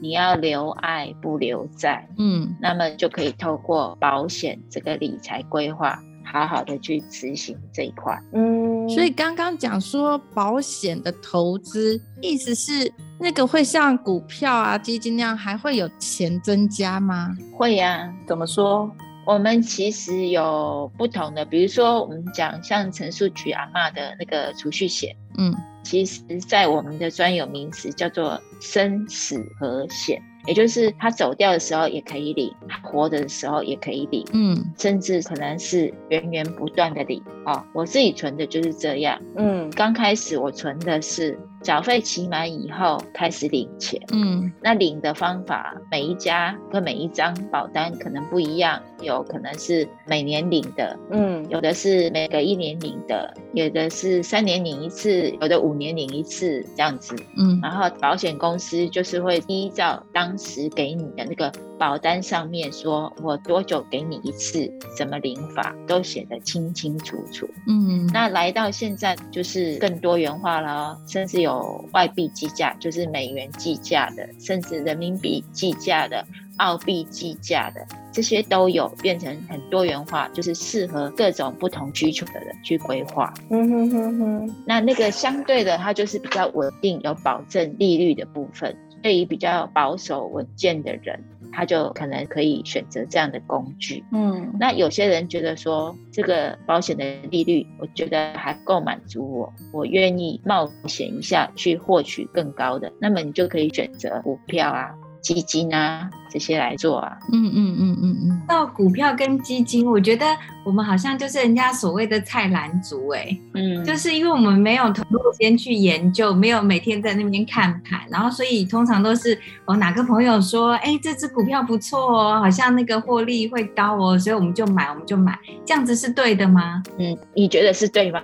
[0.00, 8.16] 你要留爱不留债，嗯那么就可以透过保险这个理财规划，好好的去执行这一块。
[8.32, 17.34] 嗯，所以刚刚讲说保险的投资，意思是那个会像股票啊、基金那样，还会有钱增加吗？
[17.56, 18.88] 会呀、怎么说？
[19.26, 34.24] 我们其实有不同的，比如说我们讲像陈述菊阿嬷的那个储蓄险，嗯其实在我们的专有名词叫做生死和险，也就是他走掉的时候也可以领，他活着的时候也可以领。
[34.32, 39.20] 嗯甚至可能是源源不断的领哦，我自己存的就是这样。
[39.36, 41.36] 嗯刚开始我存的是
[41.66, 57.16] 缴费期满以后开始领钱，嗯那领的方法每一家跟每一张保单可能不一样，有可能是每年领的，嗯有的是每隔一年领的，有的是三年领一次，有的五年领一次这样子。
[57.36, 67.48] 嗯然后保险公司就是会依照当时给你的那个保单上面说，我多久给你一次，怎么领法都写得清清楚楚。
[67.66, 71.55] 嗯，那来到现在就是更多元化了哦，甚至有
[71.92, 76.24] 外币计价，就是美元计价的，甚至人民币计价的、
[76.56, 83.32] 澳币计价的，这些都有变成很多元化，就是适合各种不同需求的人去规划。
[83.50, 88.76] 嗯哼哼哼，那那个相对的，它就是比较稳定、有保证利率的部分。
[89.02, 94.04] 对于比较保守稳健的人，他就可能可以选择这样的工具。
[94.12, 104.94] 嗯那有些人觉得说，这个保险的利率，我觉得还不够满足我，我愿意冒险一下去获取更高的，那么你就可以选择股票啊、
[105.26, 107.18] 基金啊这些来做啊。
[107.32, 110.24] 嗯嗯嗯嗯嗯，到股票跟基金，我觉得
[110.64, 126.82] 我们好像就是人家所谓的菜篮族哎、嗯，就是因为我们没有投入时间去研究，没有每天在那边看盘，然后所以通常都是我哪个朋友说，哎，这只股票不错哦，好像那个获利会高哦，所以我们就买，我们就买，这样子是对的吗？
[126.98, 128.20] 嗯，你觉得是对吗？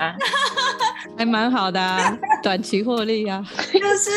[1.16, 3.42] 还蛮好的、啊，短期获利啊。
[3.72, 4.10] 就是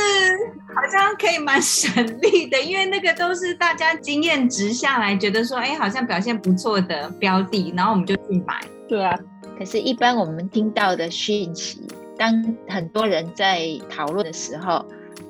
[0.74, 8.60] 好像可以蛮省力的，因为那个都是大家经验值下来，觉得说，哎，好像表现不错的标的，然后我们就去买。
[8.88, 9.18] 对啊，
[9.58, 11.82] 可是，一般我们听到的讯息，
[12.18, 12.32] 当
[12.68, 14.86] 很多人在讨论的时候，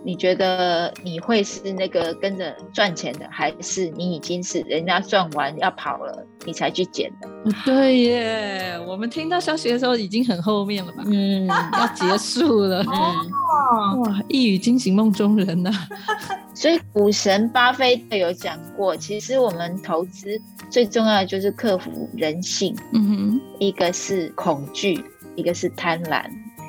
[0.05, 7.27] 你觉得你会是那个跟着赚钱的，还是你已经是人家赚完要跑了，你才去捡的？
[7.65, 11.03] 对耶，我们听到消息的时候已经很后面了吧？
[11.07, 12.83] 嗯要结束了。
[12.83, 12.91] 嗯。
[12.93, 15.71] 哦，哇，一语惊醒梦中人呐、
[16.53, 20.39] 所以股神巴菲特有讲过，其实我们投资
[20.69, 25.03] 最重要的就是克服人性，嗯哼一个是恐惧，
[25.35, 26.23] 一个是贪婪。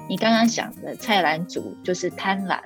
[0.08, 2.58] 你刚刚讲的菜篮族就是贪婪，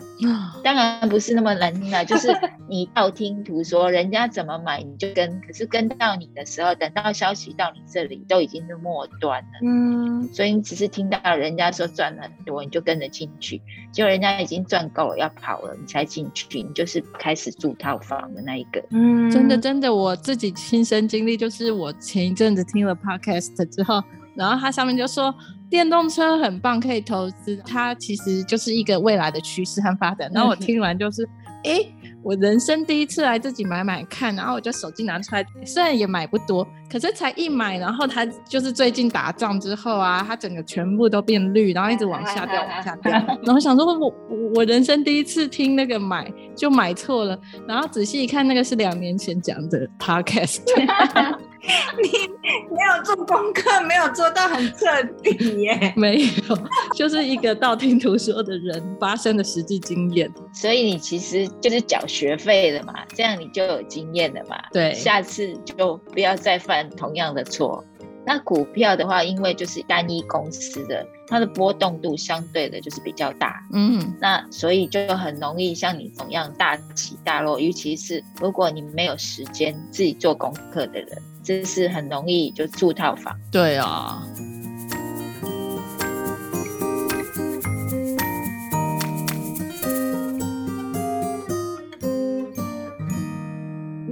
[0.63, 2.29] 当然不是那么难听啊， 就是
[2.69, 9.49] 你道听途说，人家怎么买你就跟，可是跟到你的时候，等到消息到你这里，都已经是末端了。
[9.63, 18.85] 嗯，所以你只是听到人家说赚了很多，你就跟着进去，结果人家已经赚够了要跑了，你才进去，你就是开始住套房的那一个。
[18.91, 24.03] 嗯，真的真的，我自己亲身经历，就是我前一阵子听了 podcast 之后，
[24.41, 25.33] 然后它上面就说
[25.69, 30.31] 电动车很棒，可以投资，它其实就是一个未来的趋势和发展。
[30.33, 31.29] 然后我听完就是，
[31.65, 43.13] 诶，我人生第一次来自己买买看，然后我就手机拿出来，虽然也买不多，可是才一买，然后它就是最近打仗之后啊，它整个全部都变绿，然后一直往下掉，往下掉。
[43.45, 44.15] 然后想说我，我
[44.57, 47.39] 我人生第一次听那个买就买错了，
[47.69, 50.63] 然后仔细一看，那个是两年前讲的 podcast。
[52.03, 52.29] 你
[52.75, 55.93] 没有做功课，没有做到很彻底耶。
[55.97, 56.59] 没有，
[56.95, 60.31] 就是一个道听途说的人发生的实际经验。
[60.53, 64.57] 所以你其实就是缴学费了嘛，这样你就有经验了嘛。
[64.73, 67.85] 对下次就不要再犯同样的错。
[68.27, 77.59] 那股票的话，因为就是单一公司的，它的波动度相对的就是比较大，嗯，那所以就很容易像你同样大起大落。
[77.59, 83.37] 尤其是如果你没有时间自己做功课的人，这是很容易就住套房。
[83.51, 84.23] 对啊，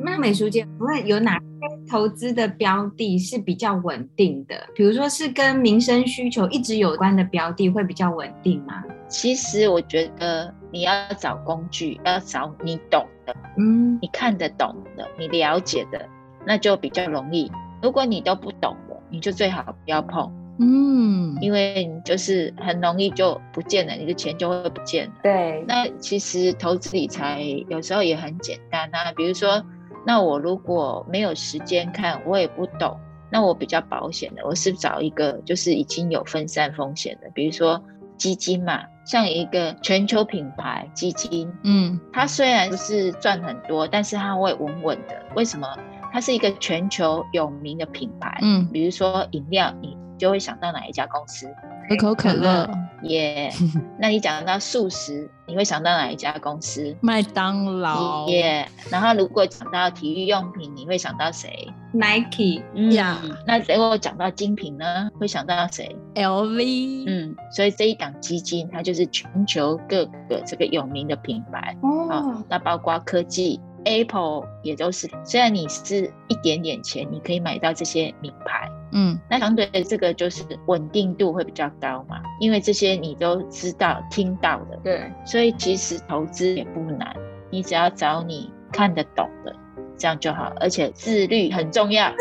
[0.05, 1.45] 那美淑姐，请问有哪些
[1.91, 4.55] 投资的标的是比较稳定的？
[4.75, 8.83] 比如说是跟民生需求一直有关的标的，会比较稳定吗？
[9.09, 16.07] 其实我觉得你要找工具，要找你懂的，嗯你看得懂的，你了解的，
[16.49, 17.53] 那就比较容易。
[17.83, 25.13] 如果你都不懂的，你就最好不要碰，嗯，因为你就是很容易就不见了，你的钱就会不见了。
[25.23, 29.63] 对，那其实投资理财有时候也很简单啊，比如说，
[30.07, 32.99] 那我如果没有时间看，我也不懂，
[33.31, 37.81] 那我比较保险的，我是找一个就是已经有分散风险的，比如说
[38.17, 45.15] 基金嘛，像一个全球品牌基金，嗯它虽然不是赚很多，但是它会稳稳的。
[45.37, 45.69] 为什么？
[46.13, 51.49] 它是一个全球有名的品牌，嗯，比如说饮料，你就会想到哪一家公司？
[51.89, 52.69] 可口可乐、
[53.05, 53.51] 耶、
[53.99, 56.95] 那你讲到素食，你会想到哪一家公司？
[57.01, 58.29] 麦当劳。
[58.29, 62.93] 耶、然后如果讲到体育用品，你会想到谁？，Nike，嗯。
[62.93, 71.75] 呀那如果讲到精品呢，会想到谁？LV，嗯，所以这一档基金，它就是全球各个这个有名的品牌。
[72.11, 75.09] 啊、哦，那包括科技，Apple 也都是。
[75.25, 87.15] 虽然你是一点点钱，你可以买到这些名牌，嗯那相对的这个就是稳定度会比较高嘛，因为这些你都知道、听到的，对，所以其实投资也不难，
[87.51, 89.55] 你只要找你看得懂的，
[89.97, 90.53] 这样就好。
[90.61, 92.13] 而且自律很重要，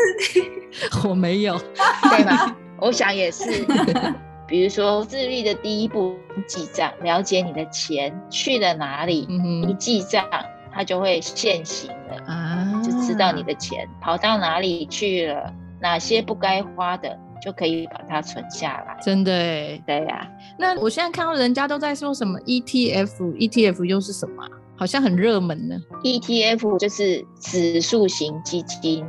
[1.08, 1.58] 我没有，
[2.10, 2.56] 对吗？
[2.80, 3.44] 我想也是。
[4.48, 10.24] 比如说，自律的第一步记账，了解你的钱去了哪里，嗯一哼记账，
[10.78, 12.24] 它就会现行了。
[12.24, 18.96] 啊，就知道你的钱跑到哪里去了，哪些不该花的，就可以把它存下来。
[19.02, 19.82] 真的哎。
[19.84, 24.48] 对呀、那我现在看到人家都在说什么 E ETF，ETF 又是什么啊？
[24.76, 25.76] 好像很热门呢。
[26.04, 29.04] ETF 就是指数型基金，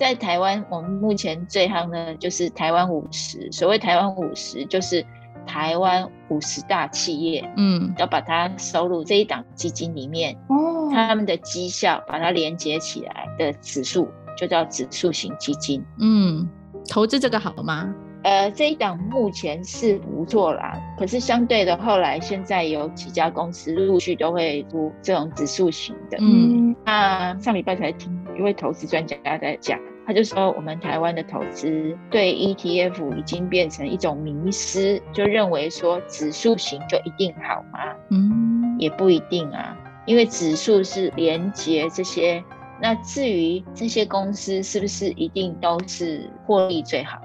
[0.00, 3.48] 在台湾我们目前最夯的就是台湾五十。
[3.52, 5.06] 所谓台湾五十，就是
[5.46, 15.84] 台湾五十大企业，嗯要把它收入这一档基金里面，哦，他们的绩效把它连接起来的指数，就叫指数型基金。
[15.98, 16.48] 嗯，
[16.88, 17.94] 投资这个好吗？
[18.24, 26.18] 呃，这一档目前是不错啦，可是相对的，后来现在有几家公司陆续都会出这种指数型的。
[26.20, 29.76] 嗯嗯那上礼拜才听一位投资专家在讲，
[30.06, 37.78] 他就说我们台湾的投资对 ETF 已经变成一种迷失，就认为说指数型就一定好吗？
[38.10, 39.76] 嗯，也不一定啊，
[40.06, 42.42] 因为指数是连接这些。
[42.80, 47.21] 那至于这些公司是不是一定都是获利最好的，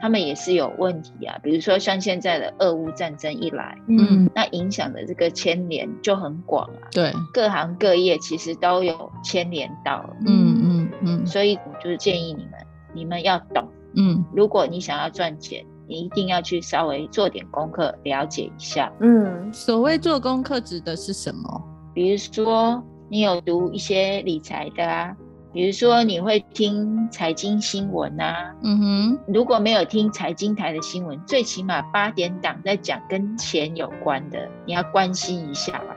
[0.00, 1.38] 他们也是有问题啊。
[1.42, 10.08] 比如说像现在的俄乌战争一来，嗯那影响的这个牵连就很广啊，对，各行各业其实都有牵连到。
[10.26, 12.52] 嗯嗯嗯所以我就是建议你们，
[12.94, 13.68] 你们要懂。
[13.94, 18.92] 嗯如果你想要赚钱，你一定要去稍微做点功课，了解一下。
[19.00, 21.62] 嗯，所谓做功课指的是什么？
[21.94, 25.16] 比如说，你有读一些理财的啊，
[25.56, 28.54] 比如说你会听财经新闻啊。
[28.62, 35.96] 嗯哼，如果没有听财经台的新闻，最起码八点档在讲跟钱有关的，你要关心一下吧。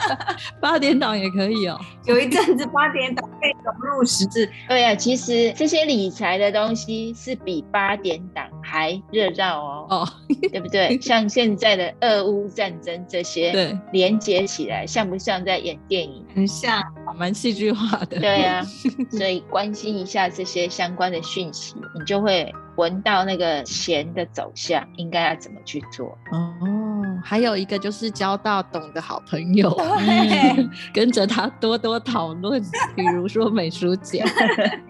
[0.60, 1.80] 八点档也可以哦。
[2.04, 10.08] 有一阵子八点档被融入十字，对啊，其实这些理财的东西是比八点档还热闹哦，哦，
[10.52, 10.96] 对不对？
[11.02, 16.24] 像现在的俄乌战争这些，对，连接起来，像不像在演电影？
[16.36, 16.80] 很像
[17.16, 18.20] 蛮戏剧化的。
[18.20, 18.62] 对啊，
[19.10, 26.06] 所以关心一下这些相关的讯息，你就会闻到那个钱的走向应该要怎么去做。
[26.30, 32.62] 哦，还有一个就是交到懂的好朋友， 对跟着他多多讨论，
[32.94, 34.24] 比如说美术姐。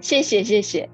[0.03, 0.89] 谢谢谢谢。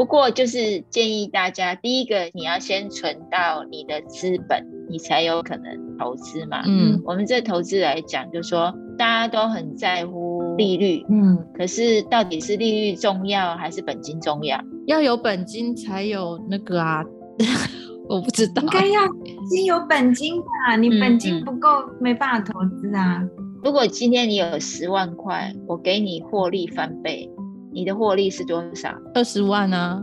[0.00, 6.62] 不过就是建议大家，第一个你要先存到你的资本，你才有可能投资嘛。
[6.66, 14.58] 嗯我们这投资来讲，就说大家都很在乎利率，嗯，可是到底是利率重要还是本金重要？
[14.86, 17.04] 要有本金才有那个啊，
[18.08, 18.68] 我不知道应。
[18.70, 19.02] 该要
[19.50, 20.76] 先有本金吧？
[20.76, 21.68] 你嗯本金嗯不够，
[22.00, 23.22] 没办法投资啊。
[23.62, 27.30] 如果今天你有十万块，我给你获利翻倍，
[27.72, 28.94] 你的获利是多少？
[29.14, 30.02] 二十万啊，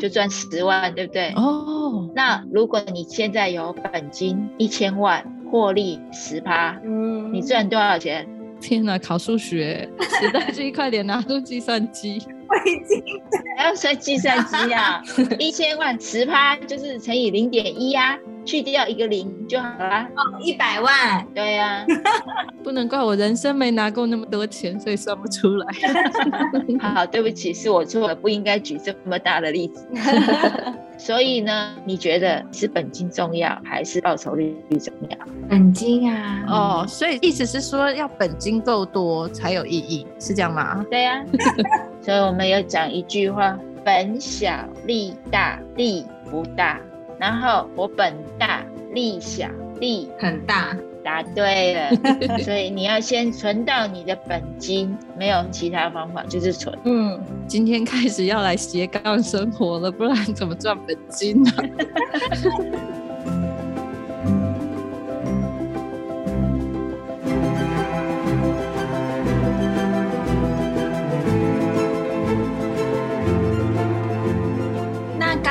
[0.00, 1.32] 就赚十万，对不对？
[1.36, 8.26] 哦，那如果你现在有本金一千万，获利十趴，嗯你赚多少钱？
[8.60, 9.88] 天哪，考数学，
[10.20, 12.20] 时代机 快点拿出计算机。
[12.48, 13.02] 我已经
[13.56, 15.02] 还要算计算机啊！
[15.38, 20.08] 一千万十趴就是乘以零点一啊，去掉一个零就好啦。
[20.40, 21.84] 一百万，对呀、
[22.64, 25.66] 不能怪我人生没拿够那么多钱，所以算不出来。
[26.80, 29.86] 好，对不起，是我错了，不应该举这么大的例子。
[30.96, 35.18] 所以呢，你觉得是本金重要还是报酬率重要？
[35.48, 40.84] 本金啊，哦，所以意思是说要本金够多才有意义，是这样吗？
[40.90, 41.24] 对呀、
[42.08, 43.54] 所以我们有讲一句话：
[43.84, 46.80] 本小利大，利不大。
[47.18, 49.46] 然后我本大利小，
[49.78, 51.90] 利很大，答对了。
[52.40, 56.74] 所以你要先存到你的本金，没有其他方法，就是存。
[56.84, 61.68] 嗯，今天开始要来斜杠生活了，不然怎么赚本金呢、那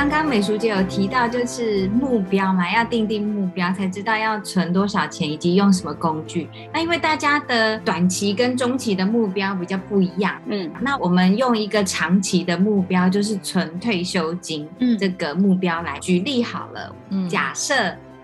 [0.08, 6.48] 刚刚美淑姐有提到，就是目标嘛，要定定目标，才知道要存多少钱以及用什么工具。
[6.72, 16.96] 那因为大家的短期跟中期的目标比较不一样，嗯，那我们用一个长期的目标，就是存退休金嗯这个目标来举例好了。
[17.10, 17.74] 嗯，假设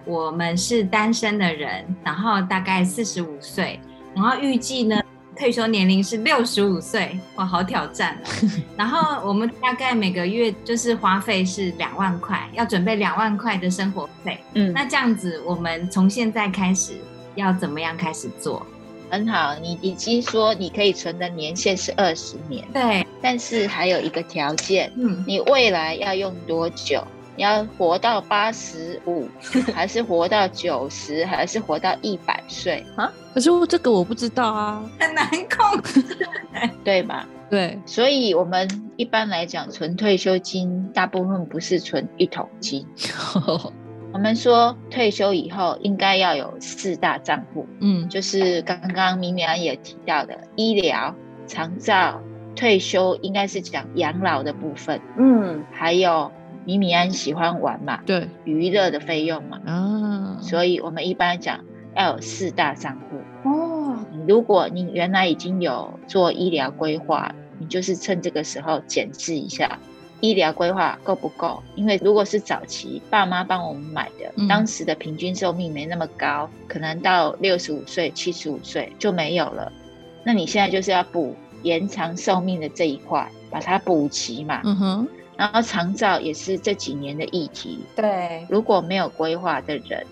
[0.06, 3.78] 我们是单身的人，然后大概四十五岁，
[4.14, 5.02] 然后预计呢
[5.36, 8.50] 退休年龄是六十五岁，哇，好挑战、哦。
[8.76, 14.38] 然后我们大概每个月就是花费是两万块，要准备两万块的生活费。
[14.54, 16.94] 嗯，那这样子，我们从现在开始
[17.34, 18.64] 要怎么样开始做？
[19.10, 19.54] 很好。
[19.60, 27.06] 你已经说你可以存的年限是二十年，对，但是还有一个条件，嗯，你未来要用多久？
[27.36, 29.26] 你要活到八十五，
[29.74, 33.12] 还是活到九十，还是活到一百岁啊？
[33.34, 34.82] 可是我这个我不知道啊。
[34.98, 36.02] 很难控制。
[36.84, 37.26] 对吧？
[37.50, 42.86] 对，所以我们一般来讲，存退休金大部分不是存一桶金。
[44.12, 51.12] 我们说退休以后应该要有四大账户，嗯就是刚刚明明安也提到的医疗、
[51.48, 52.22] 长照、
[52.54, 56.30] 退休，应该是讲养老的部分，嗯，还有
[56.64, 61.60] 米米安喜欢玩嘛，对娱乐的费用嘛，啊，所以我们一般讲
[61.94, 63.48] 要有四大账户。
[63.48, 69.78] 哦，如果你原来已经有做医疗规划，你就是趁这个时候检视一下
[70.20, 71.62] 医疗规划够不够。
[71.74, 79.70] 因为如果是早期爸妈帮我们买的，嗯当时的平均寿命没那么高，可能到六十五岁、七十五岁就没有了。
[80.24, 84.62] 那你现在就是要补延长寿命的这一块，把它补齐嘛。
[84.64, 90.06] 嗯哼，然后长照也是这几年的议题，对，如果没有规划的人，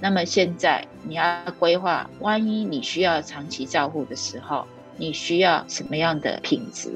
[0.00, 4.66] 那么现在你要规划，万一你需要长期照护的时候，
[4.96, 6.90] 你需要什么样的品质？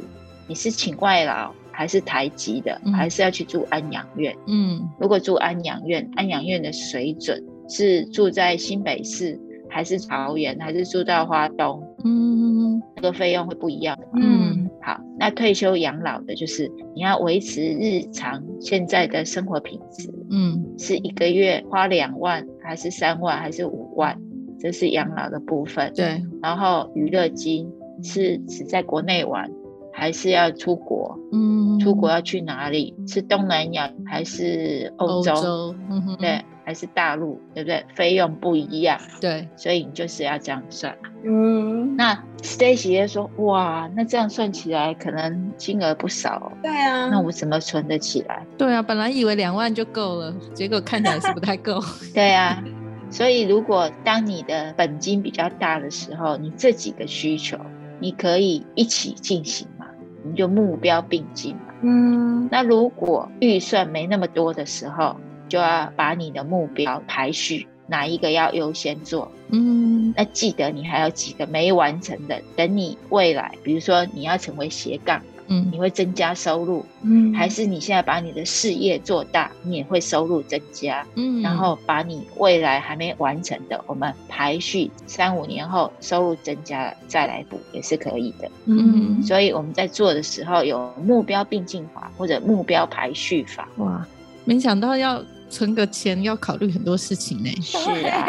[0.47, 2.93] 你是请外劳还是台籍的，嗯。
[2.93, 4.37] 还是要去住安养院？
[4.47, 4.87] 嗯。
[4.99, 11.83] 如果住安养院，安养院的水准是住在新北市，还是桃园，还是住到花东？
[12.05, 14.07] 嗯这个费用会不一样的。
[14.15, 24.19] 嗯好，那退休养老的就是你要维持日常现在的生活品质，嗯是一个月花两万，还是三万，还是五万？
[24.59, 25.93] 这是养老的部分。
[25.95, 27.71] 对，然后娱乐金
[28.03, 29.51] 是只在国内玩，
[29.93, 31.19] 还是要出国？
[31.33, 32.95] 嗯出国要去哪里？
[33.07, 35.35] 是东南亚还是欧欧洲？
[35.35, 37.41] 洲，嗯哼，对，还是大陆？
[37.53, 37.85] 对不对？
[37.97, 40.97] 费用不一样，对，所以你就是要这样算。
[41.25, 51.83] 嗯，那 Stacy 就说：“哇，那这样算起来可能金额不少、哦，对啊，那我怎么存得起来？”对啊，本来以为两万就够了，结果看起来是不太够。
[52.15, 52.63] 对啊，
[53.11, 57.59] 所以如果当你的本金比较大的时候，你这几个需求
[57.99, 59.87] 你可以一起进行嘛，
[60.23, 61.75] 你就目标并进嘛。
[61.83, 65.17] 嗯，那如果预算没那么多的时候，
[65.51, 69.31] 就要把你的目标排序，哪一个要优先做。
[69.51, 81.05] 嗯那记得你还有几个没完成的，等你未来，比如说你要成为斜杠，嗯你会增加收入，嗯，还是你现在把你的事业做大，你也会收入增加。
[81.17, 88.49] 嗯，然后把你未来还没完成的，我们排序三五年后收入增加了再来补也是可以的。
[88.67, 93.69] 嗯所以我们在做的时候有目标并进法或者目标排序法。
[93.79, 94.07] 哇，
[94.45, 97.51] 没想到要存个钱要考虑很多事情呢。
[97.61, 97.79] 是
[98.09, 98.27] 啊，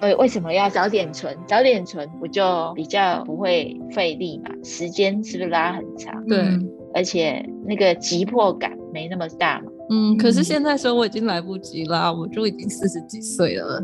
[0.00, 1.36] 为为什么要早点存？
[1.46, 4.50] 早点存不就比较不会费力嘛？
[4.64, 6.24] 时间是不是拉很长？
[6.26, 9.64] 对嗯而且那个急迫感没那么大嘛。
[9.88, 13.82] 嗯，可是嗯现在说我已经来不及啦，我就已经四十几岁了。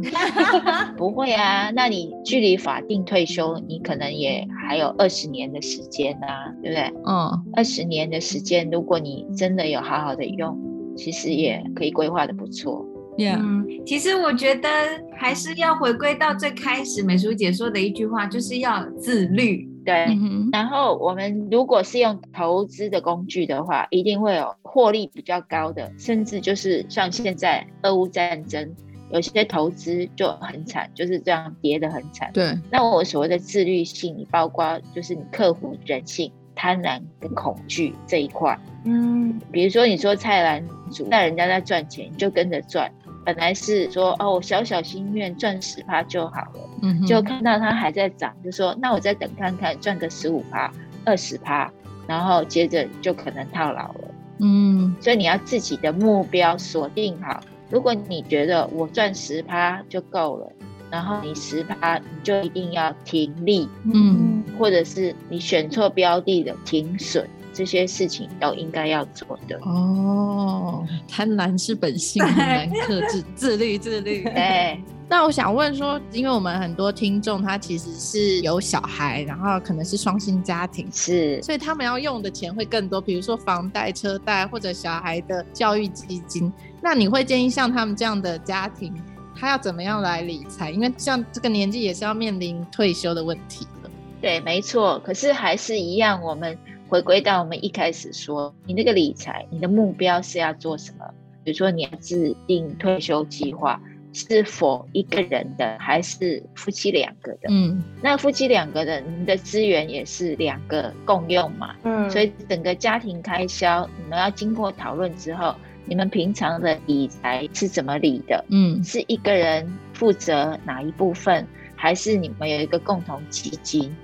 [0.94, 6.92] 不会啊，那你距离法定退休，你可能也还有二十年的时间啊，对不对？
[7.06, 10.54] 嗯，二十年的时间，如果你真的有好好的用，
[10.98, 12.84] 其实也可以规划的不错。
[13.16, 14.68] yeah，嗯，其实我觉得
[15.16, 19.66] 还是要回归到最开始美淑姐说的一句话，就是要自律。
[19.84, 28.70] 对，嗯，然后我们如果是用投资的工具的话，一定会有获利比较高的，甚至就是像现在俄乌战争，
[29.10, 32.30] 有些投资就很惨，就是这样跌得很惨。
[32.34, 38.58] 对，那我所谓的自律性，你包括就是你克服人性、贪婪跟恐惧这一块。
[38.84, 42.90] 嗯比如说你说菜篮族，那人家在赚钱，你就跟着赚。
[43.24, 50.72] 本来是说哦，我小小心愿赚十趴就好了，嗯，就看到它还在涨，就说那我再等看看，赚个十五趴、
[51.04, 51.70] 二十趴，
[52.08, 54.14] 然后接着就可能套牢了。
[54.40, 57.40] 嗯所以你要自己的目标锁定好。
[57.70, 60.50] 如果你觉得我赚十趴就够了，
[60.90, 69.58] 然后你十趴你就一定要停利，嗯或者是你选错标的的停损，这些事情都应该要做的。
[69.62, 74.24] 哦，贪婪是本性，很难克制，自律自律。
[74.34, 86.52] 对，那我想问说，因为我们很多听众他其实是有小孩，然后可能是双薪家庭，是所以他们要用的钱会更多，比如说房贷、车贷或者小孩的教育基金。
[86.80, 88.94] 那你会建议像他们这样的家庭，
[89.34, 90.70] 他要怎么样来理财？
[90.70, 93.77] 因为像这个年纪也是要面临退休的问题了。
[94.20, 94.98] 对，没错。
[95.00, 96.58] 可是还是一样，我们
[96.88, 101.04] 回归到我们一开始说，你那个理财，你的目标是要做什么？
[101.44, 103.80] 比如说你要制定退休计划，
[104.12, 107.48] 是否一个人的，还是夫妻两个的？
[107.48, 111.74] 嗯那夫妻两个的，你们的资源也是两个共用嘛？
[111.84, 115.54] 嗯，所以整个家庭开销，你们要经过讨论之后，
[115.86, 118.44] 你们平常的理财是怎么理的？
[118.50, 121.46] 嗯是一个人负责哪一部分，
[121.76, 123.94] 还是你们有一个共同基金？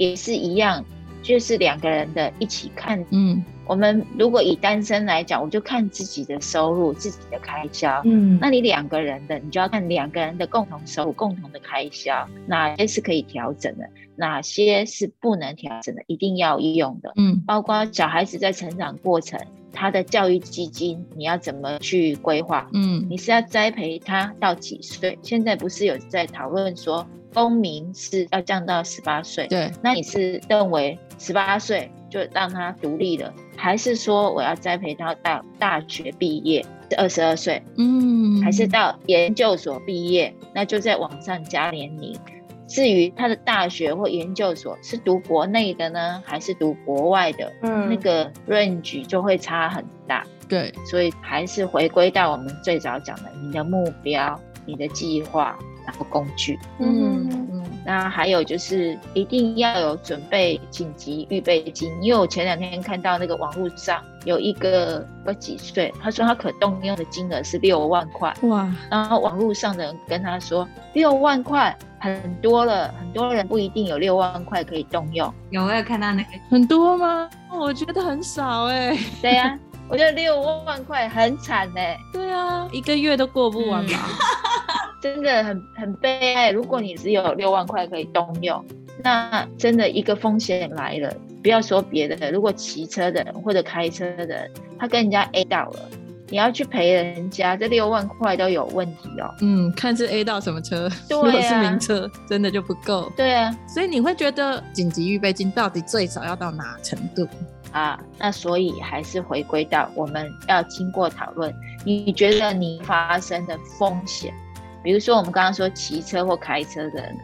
[0.00, 0.82] 也是一样，
[1.22, 3.04] 就是两个人的一起看。
[3.10, 8.02] 嗯我们如果以单身来讲，我就看自己的收入、自己的开销。
[8.04, 17.12] 嗯，那你两个人的，你就要看两个人的共同收入、共同的开销，哪些是可以调整的，哪些是不能调整的，一定要用的。
[17.14, 19.38] 嗯包括小孩子在成长过程，
[19.72, 22.68] 他的教育基金你要怎么去规划？
[22.72, 25.16] 嗯你是要栽培他到几岁？
[25.22, 29.46] 现在不是有在讨论说公民是要降到十八岁？
[29.48, 40.34] 对，那你是认为十八岁就让他独立了，还是说我要栽培他到大学毕业是二十二岁，嗯还是到研究所毕业？
[40.54, 42.18] 那就在往上加年龄。
[42.66, 47.52] 至于他的大学或研究所是读国内的呢，还是读国外的？
[47.62, 50.24] 嗯那个 range 就会差很大。
[50.48, 56.58] 对，所以还是回归到我们最早讲的，你的目标、你的计划，然后工具。
[56.78, 57.26] 嗯。
[57.26, 57.48] 嗯。
[57.52, 75.32] 嗯那还有就是一定要有准备紧急预备金，因为我前两天看到那个网络上有一个不几岁，他说他可动用的金额是六万块，哇，然后网络上的人跟他说六万块很多了，很多人不一定有六万块可以动用。
[75.48, 77.30] 有我有看到那个，很多吗？
[77.50, 79.58] 我觉得很少哎、对呀、
[79.90, 83.98] 我觉得六万块很惨哎、对啊，一个月都过不完嘛？
[85.02, 86.50] 真的很很悲哀。
[86.50, 88.64] 如果你只有六万块可以动用，
[89.02, 91.12] 那真的一个风险来了，
[91.42, 95.80] 不要说别的，如果骑车的人或者开车的人，他跟人家 A 到了，
[96.28, 99.34] 你要去赔人家，这六万块都有问题哦。
[99.40, 103.10] 嗯，看是 A 到什么车，对啊如果是名车，真的就不够。
[103.16, 107.26] 对啊，所以你会觉得紧急预备金到底最少要到哪程度？
[107.72, 111.54] 啊，那所以还是回归到我们要经过讨论，
[111.84, 114.34] 你觉得你发生的风险，
[114.82, 117.16] 比如说我们刚刚说骑车或开车的人，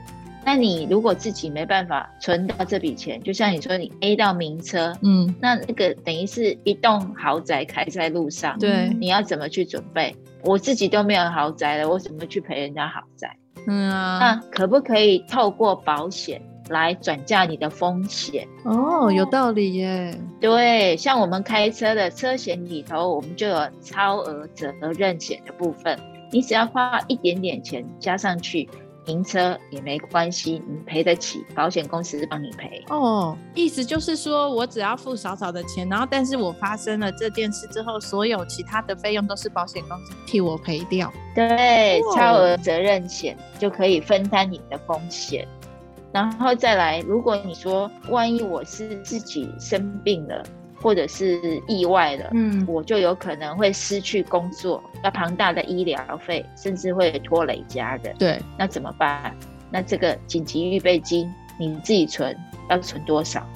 [0.44, 10.14] 那你如果自己没办法存到这笔钱，就像你说你 A 到名车，嗯，那那个等于是一栋豪宅开在路上，对，你要怎么去准备？
[10.42, 13.36] 我自己都没有豪宅了，我怎么去赔人家豪宅？
[13.66, 18.46] 嗯啊，那可不可以透过保险来转嫁你的风险？
[18.64, 20.18] 哦，有道理耶。
[20.40, 25.98] 对，像我们开车的车险里头，我们就有超额责任险的部分，
[26.30, 28.68] 你只要花一点点钱加上去，
[29.04, 32.84] 停车也没关系，你赔得起，保险公司帮你赔。
[32.88, 41.12] 哦，意思就是说我只要付少少的钱，然后但是我发生了这件事之后，所有其他的费用都是保险公司替我赔掉。
[41.34, 45.46] 对，哦超额责任险就可以分担你的风险。
[46.16, 50.42] 然后再来，如果你说万一我是自己生病了，
[50.80, 51.38] 或者是
[51.68, 58.16] 意外了，嗯，我就有可能会失去工作，要庞大的医疗费，甚至会拖累家人。
[58.18, 59.36] 对，那怎么办？
[59.70, 62.34] 那这个紧急预备金你自己存，
[62.70, 63.46] 要存多少？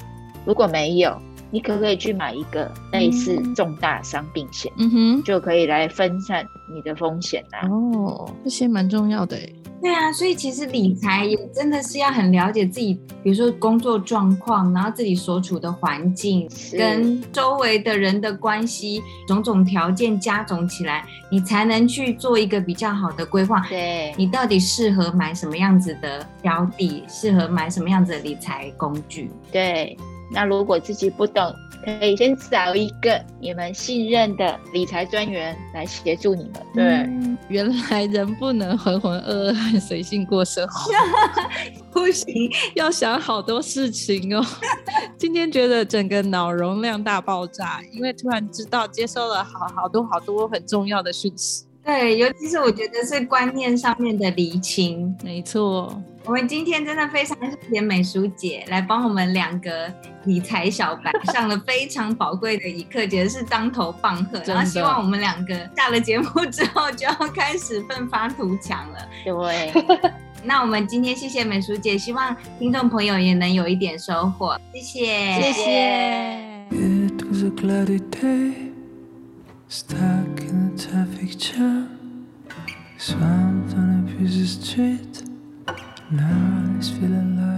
[0.45, 1.19] 如果没有，
[1.51, 6.45] 你可不可以去买一个类似重大伤病险，嗯哼，就可以来分散
[6.75, 9.55] 你的风险啦、哦，这些蛮重要的诶。
[9.83, 23.65] 对啊，所以其实理财也真的是要很了解自己，比如说工作状况，然后自己所处的环境跟周围的人的关系，种种条件加总起来，你才能去做一个比较好的规划。
[23.69, 29.31] 对，你到底适合买什么样子的标的，适合买什么样子的理财工具？
[29.51, 29.97] 对。
[30.33, 31.53] 那如果自己不懂，
[31.85, 36.53] 可以先找一个你们信任的理财专员来协助你们。
[36.75, 40.93] 对，嗯原来人不能浑浑噩噩和随性过生活，
[41.91, 44.45] 不行，要想好多事情哦。
[45.19, 51.65] 今天觉得整个脑容量大爆炸，因为突然知道接收了好好多好多很重要的讯息。
[51.85, 55.17] 对，尤其是我觉得是观念上面的厘清。
[55.25, 59.93] 没错，我们今天真的非常谢谢美淑姐来帮我们两个
[60.25, 64.41] 理财小白 上了非常宝贵的一课，简直是当头棒喝。
[64.47, 69.09] 然后希望我们两个下了节目之后就要开始奋发图强了。
[69.25, 69.73] 对，
[70.45, 76.61] 那我们今天谢谢美淑姐，希望听众朋友也能有一点收获，谢谢，谢谢。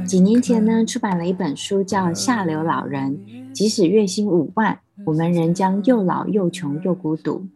[0.06, 3.16] 几年前呢，出版了一本书，叫《下流老人》，
[3.54, 7.46] 即使月薪五万，我们仍将又老又穷又孤独。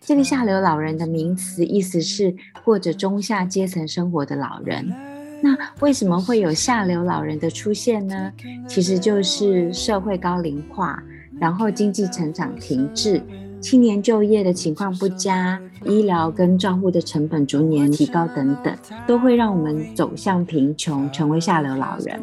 [0.00, 4.94] 这个下流老人的名词，意思是过着中下阶层生活的老人。
[5.42, 8.32] 那为什么会有下流老人的出现呢？
[8.68, 11.02] 其实就是社会高龄化，
[11.40, 13.20] 然后经济成长停滞，
[13.60, 18.74] 青年就业的情况不佳，医疗跟照护的成本逐年提高等等，
[19.06, 22.20] 都会让我们走向贫穷，成为下流老人。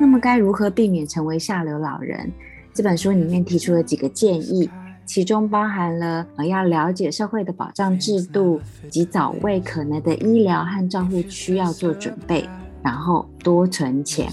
[0.00, 2.30] 那么该如何避免成为下流老人？
[2.74, 4.68] 这本书里面提出了几个建议，
[5.06, 8.60] 其中包含了呃要了解社会的保障制度，
[8.90, 12.48] 及早为可能的医疗和照护需要做准备，
[12.82, 14.28] 然后多存钱。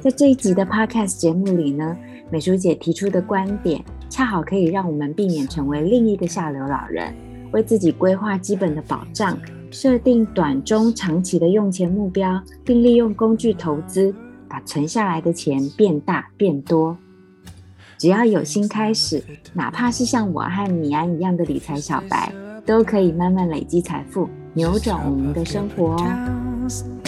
[0.00, 1.96] 在这一集的 Podcast 节目里呢，
[2.30, 7.14] 美淑姐提出的观点，恰好可以让我们避免成为另一个下流老人，
[7.52, 9.38] 为自己规划基本的保障，
[9.70, 14.14] 设定短中长期的用钱目标，并利用工具投资，
[14.48, 16.96] 把存下来的钱变大变多。
[17.98, 22.32] 只要有心开始，哪怕是像我和米安一样的理财小白，
[22.64, 27.07] 都可以慢慢累积财富，扭转我们的生活哦。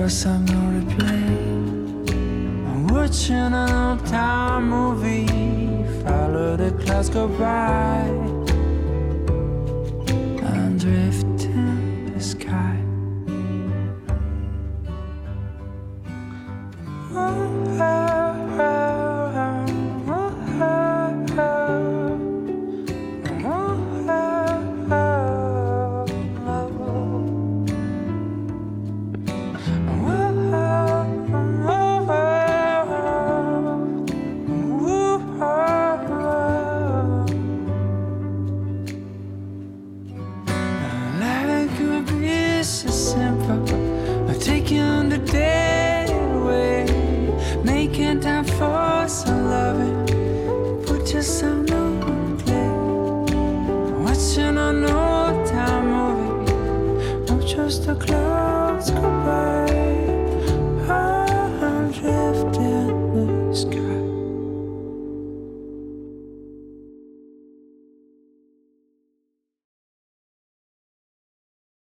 [0.00, 2.10] Your song on replay.
[2.70, 5.26] I'm watching an old time movie.
[6.02, 8.29] Follow the clouds go by.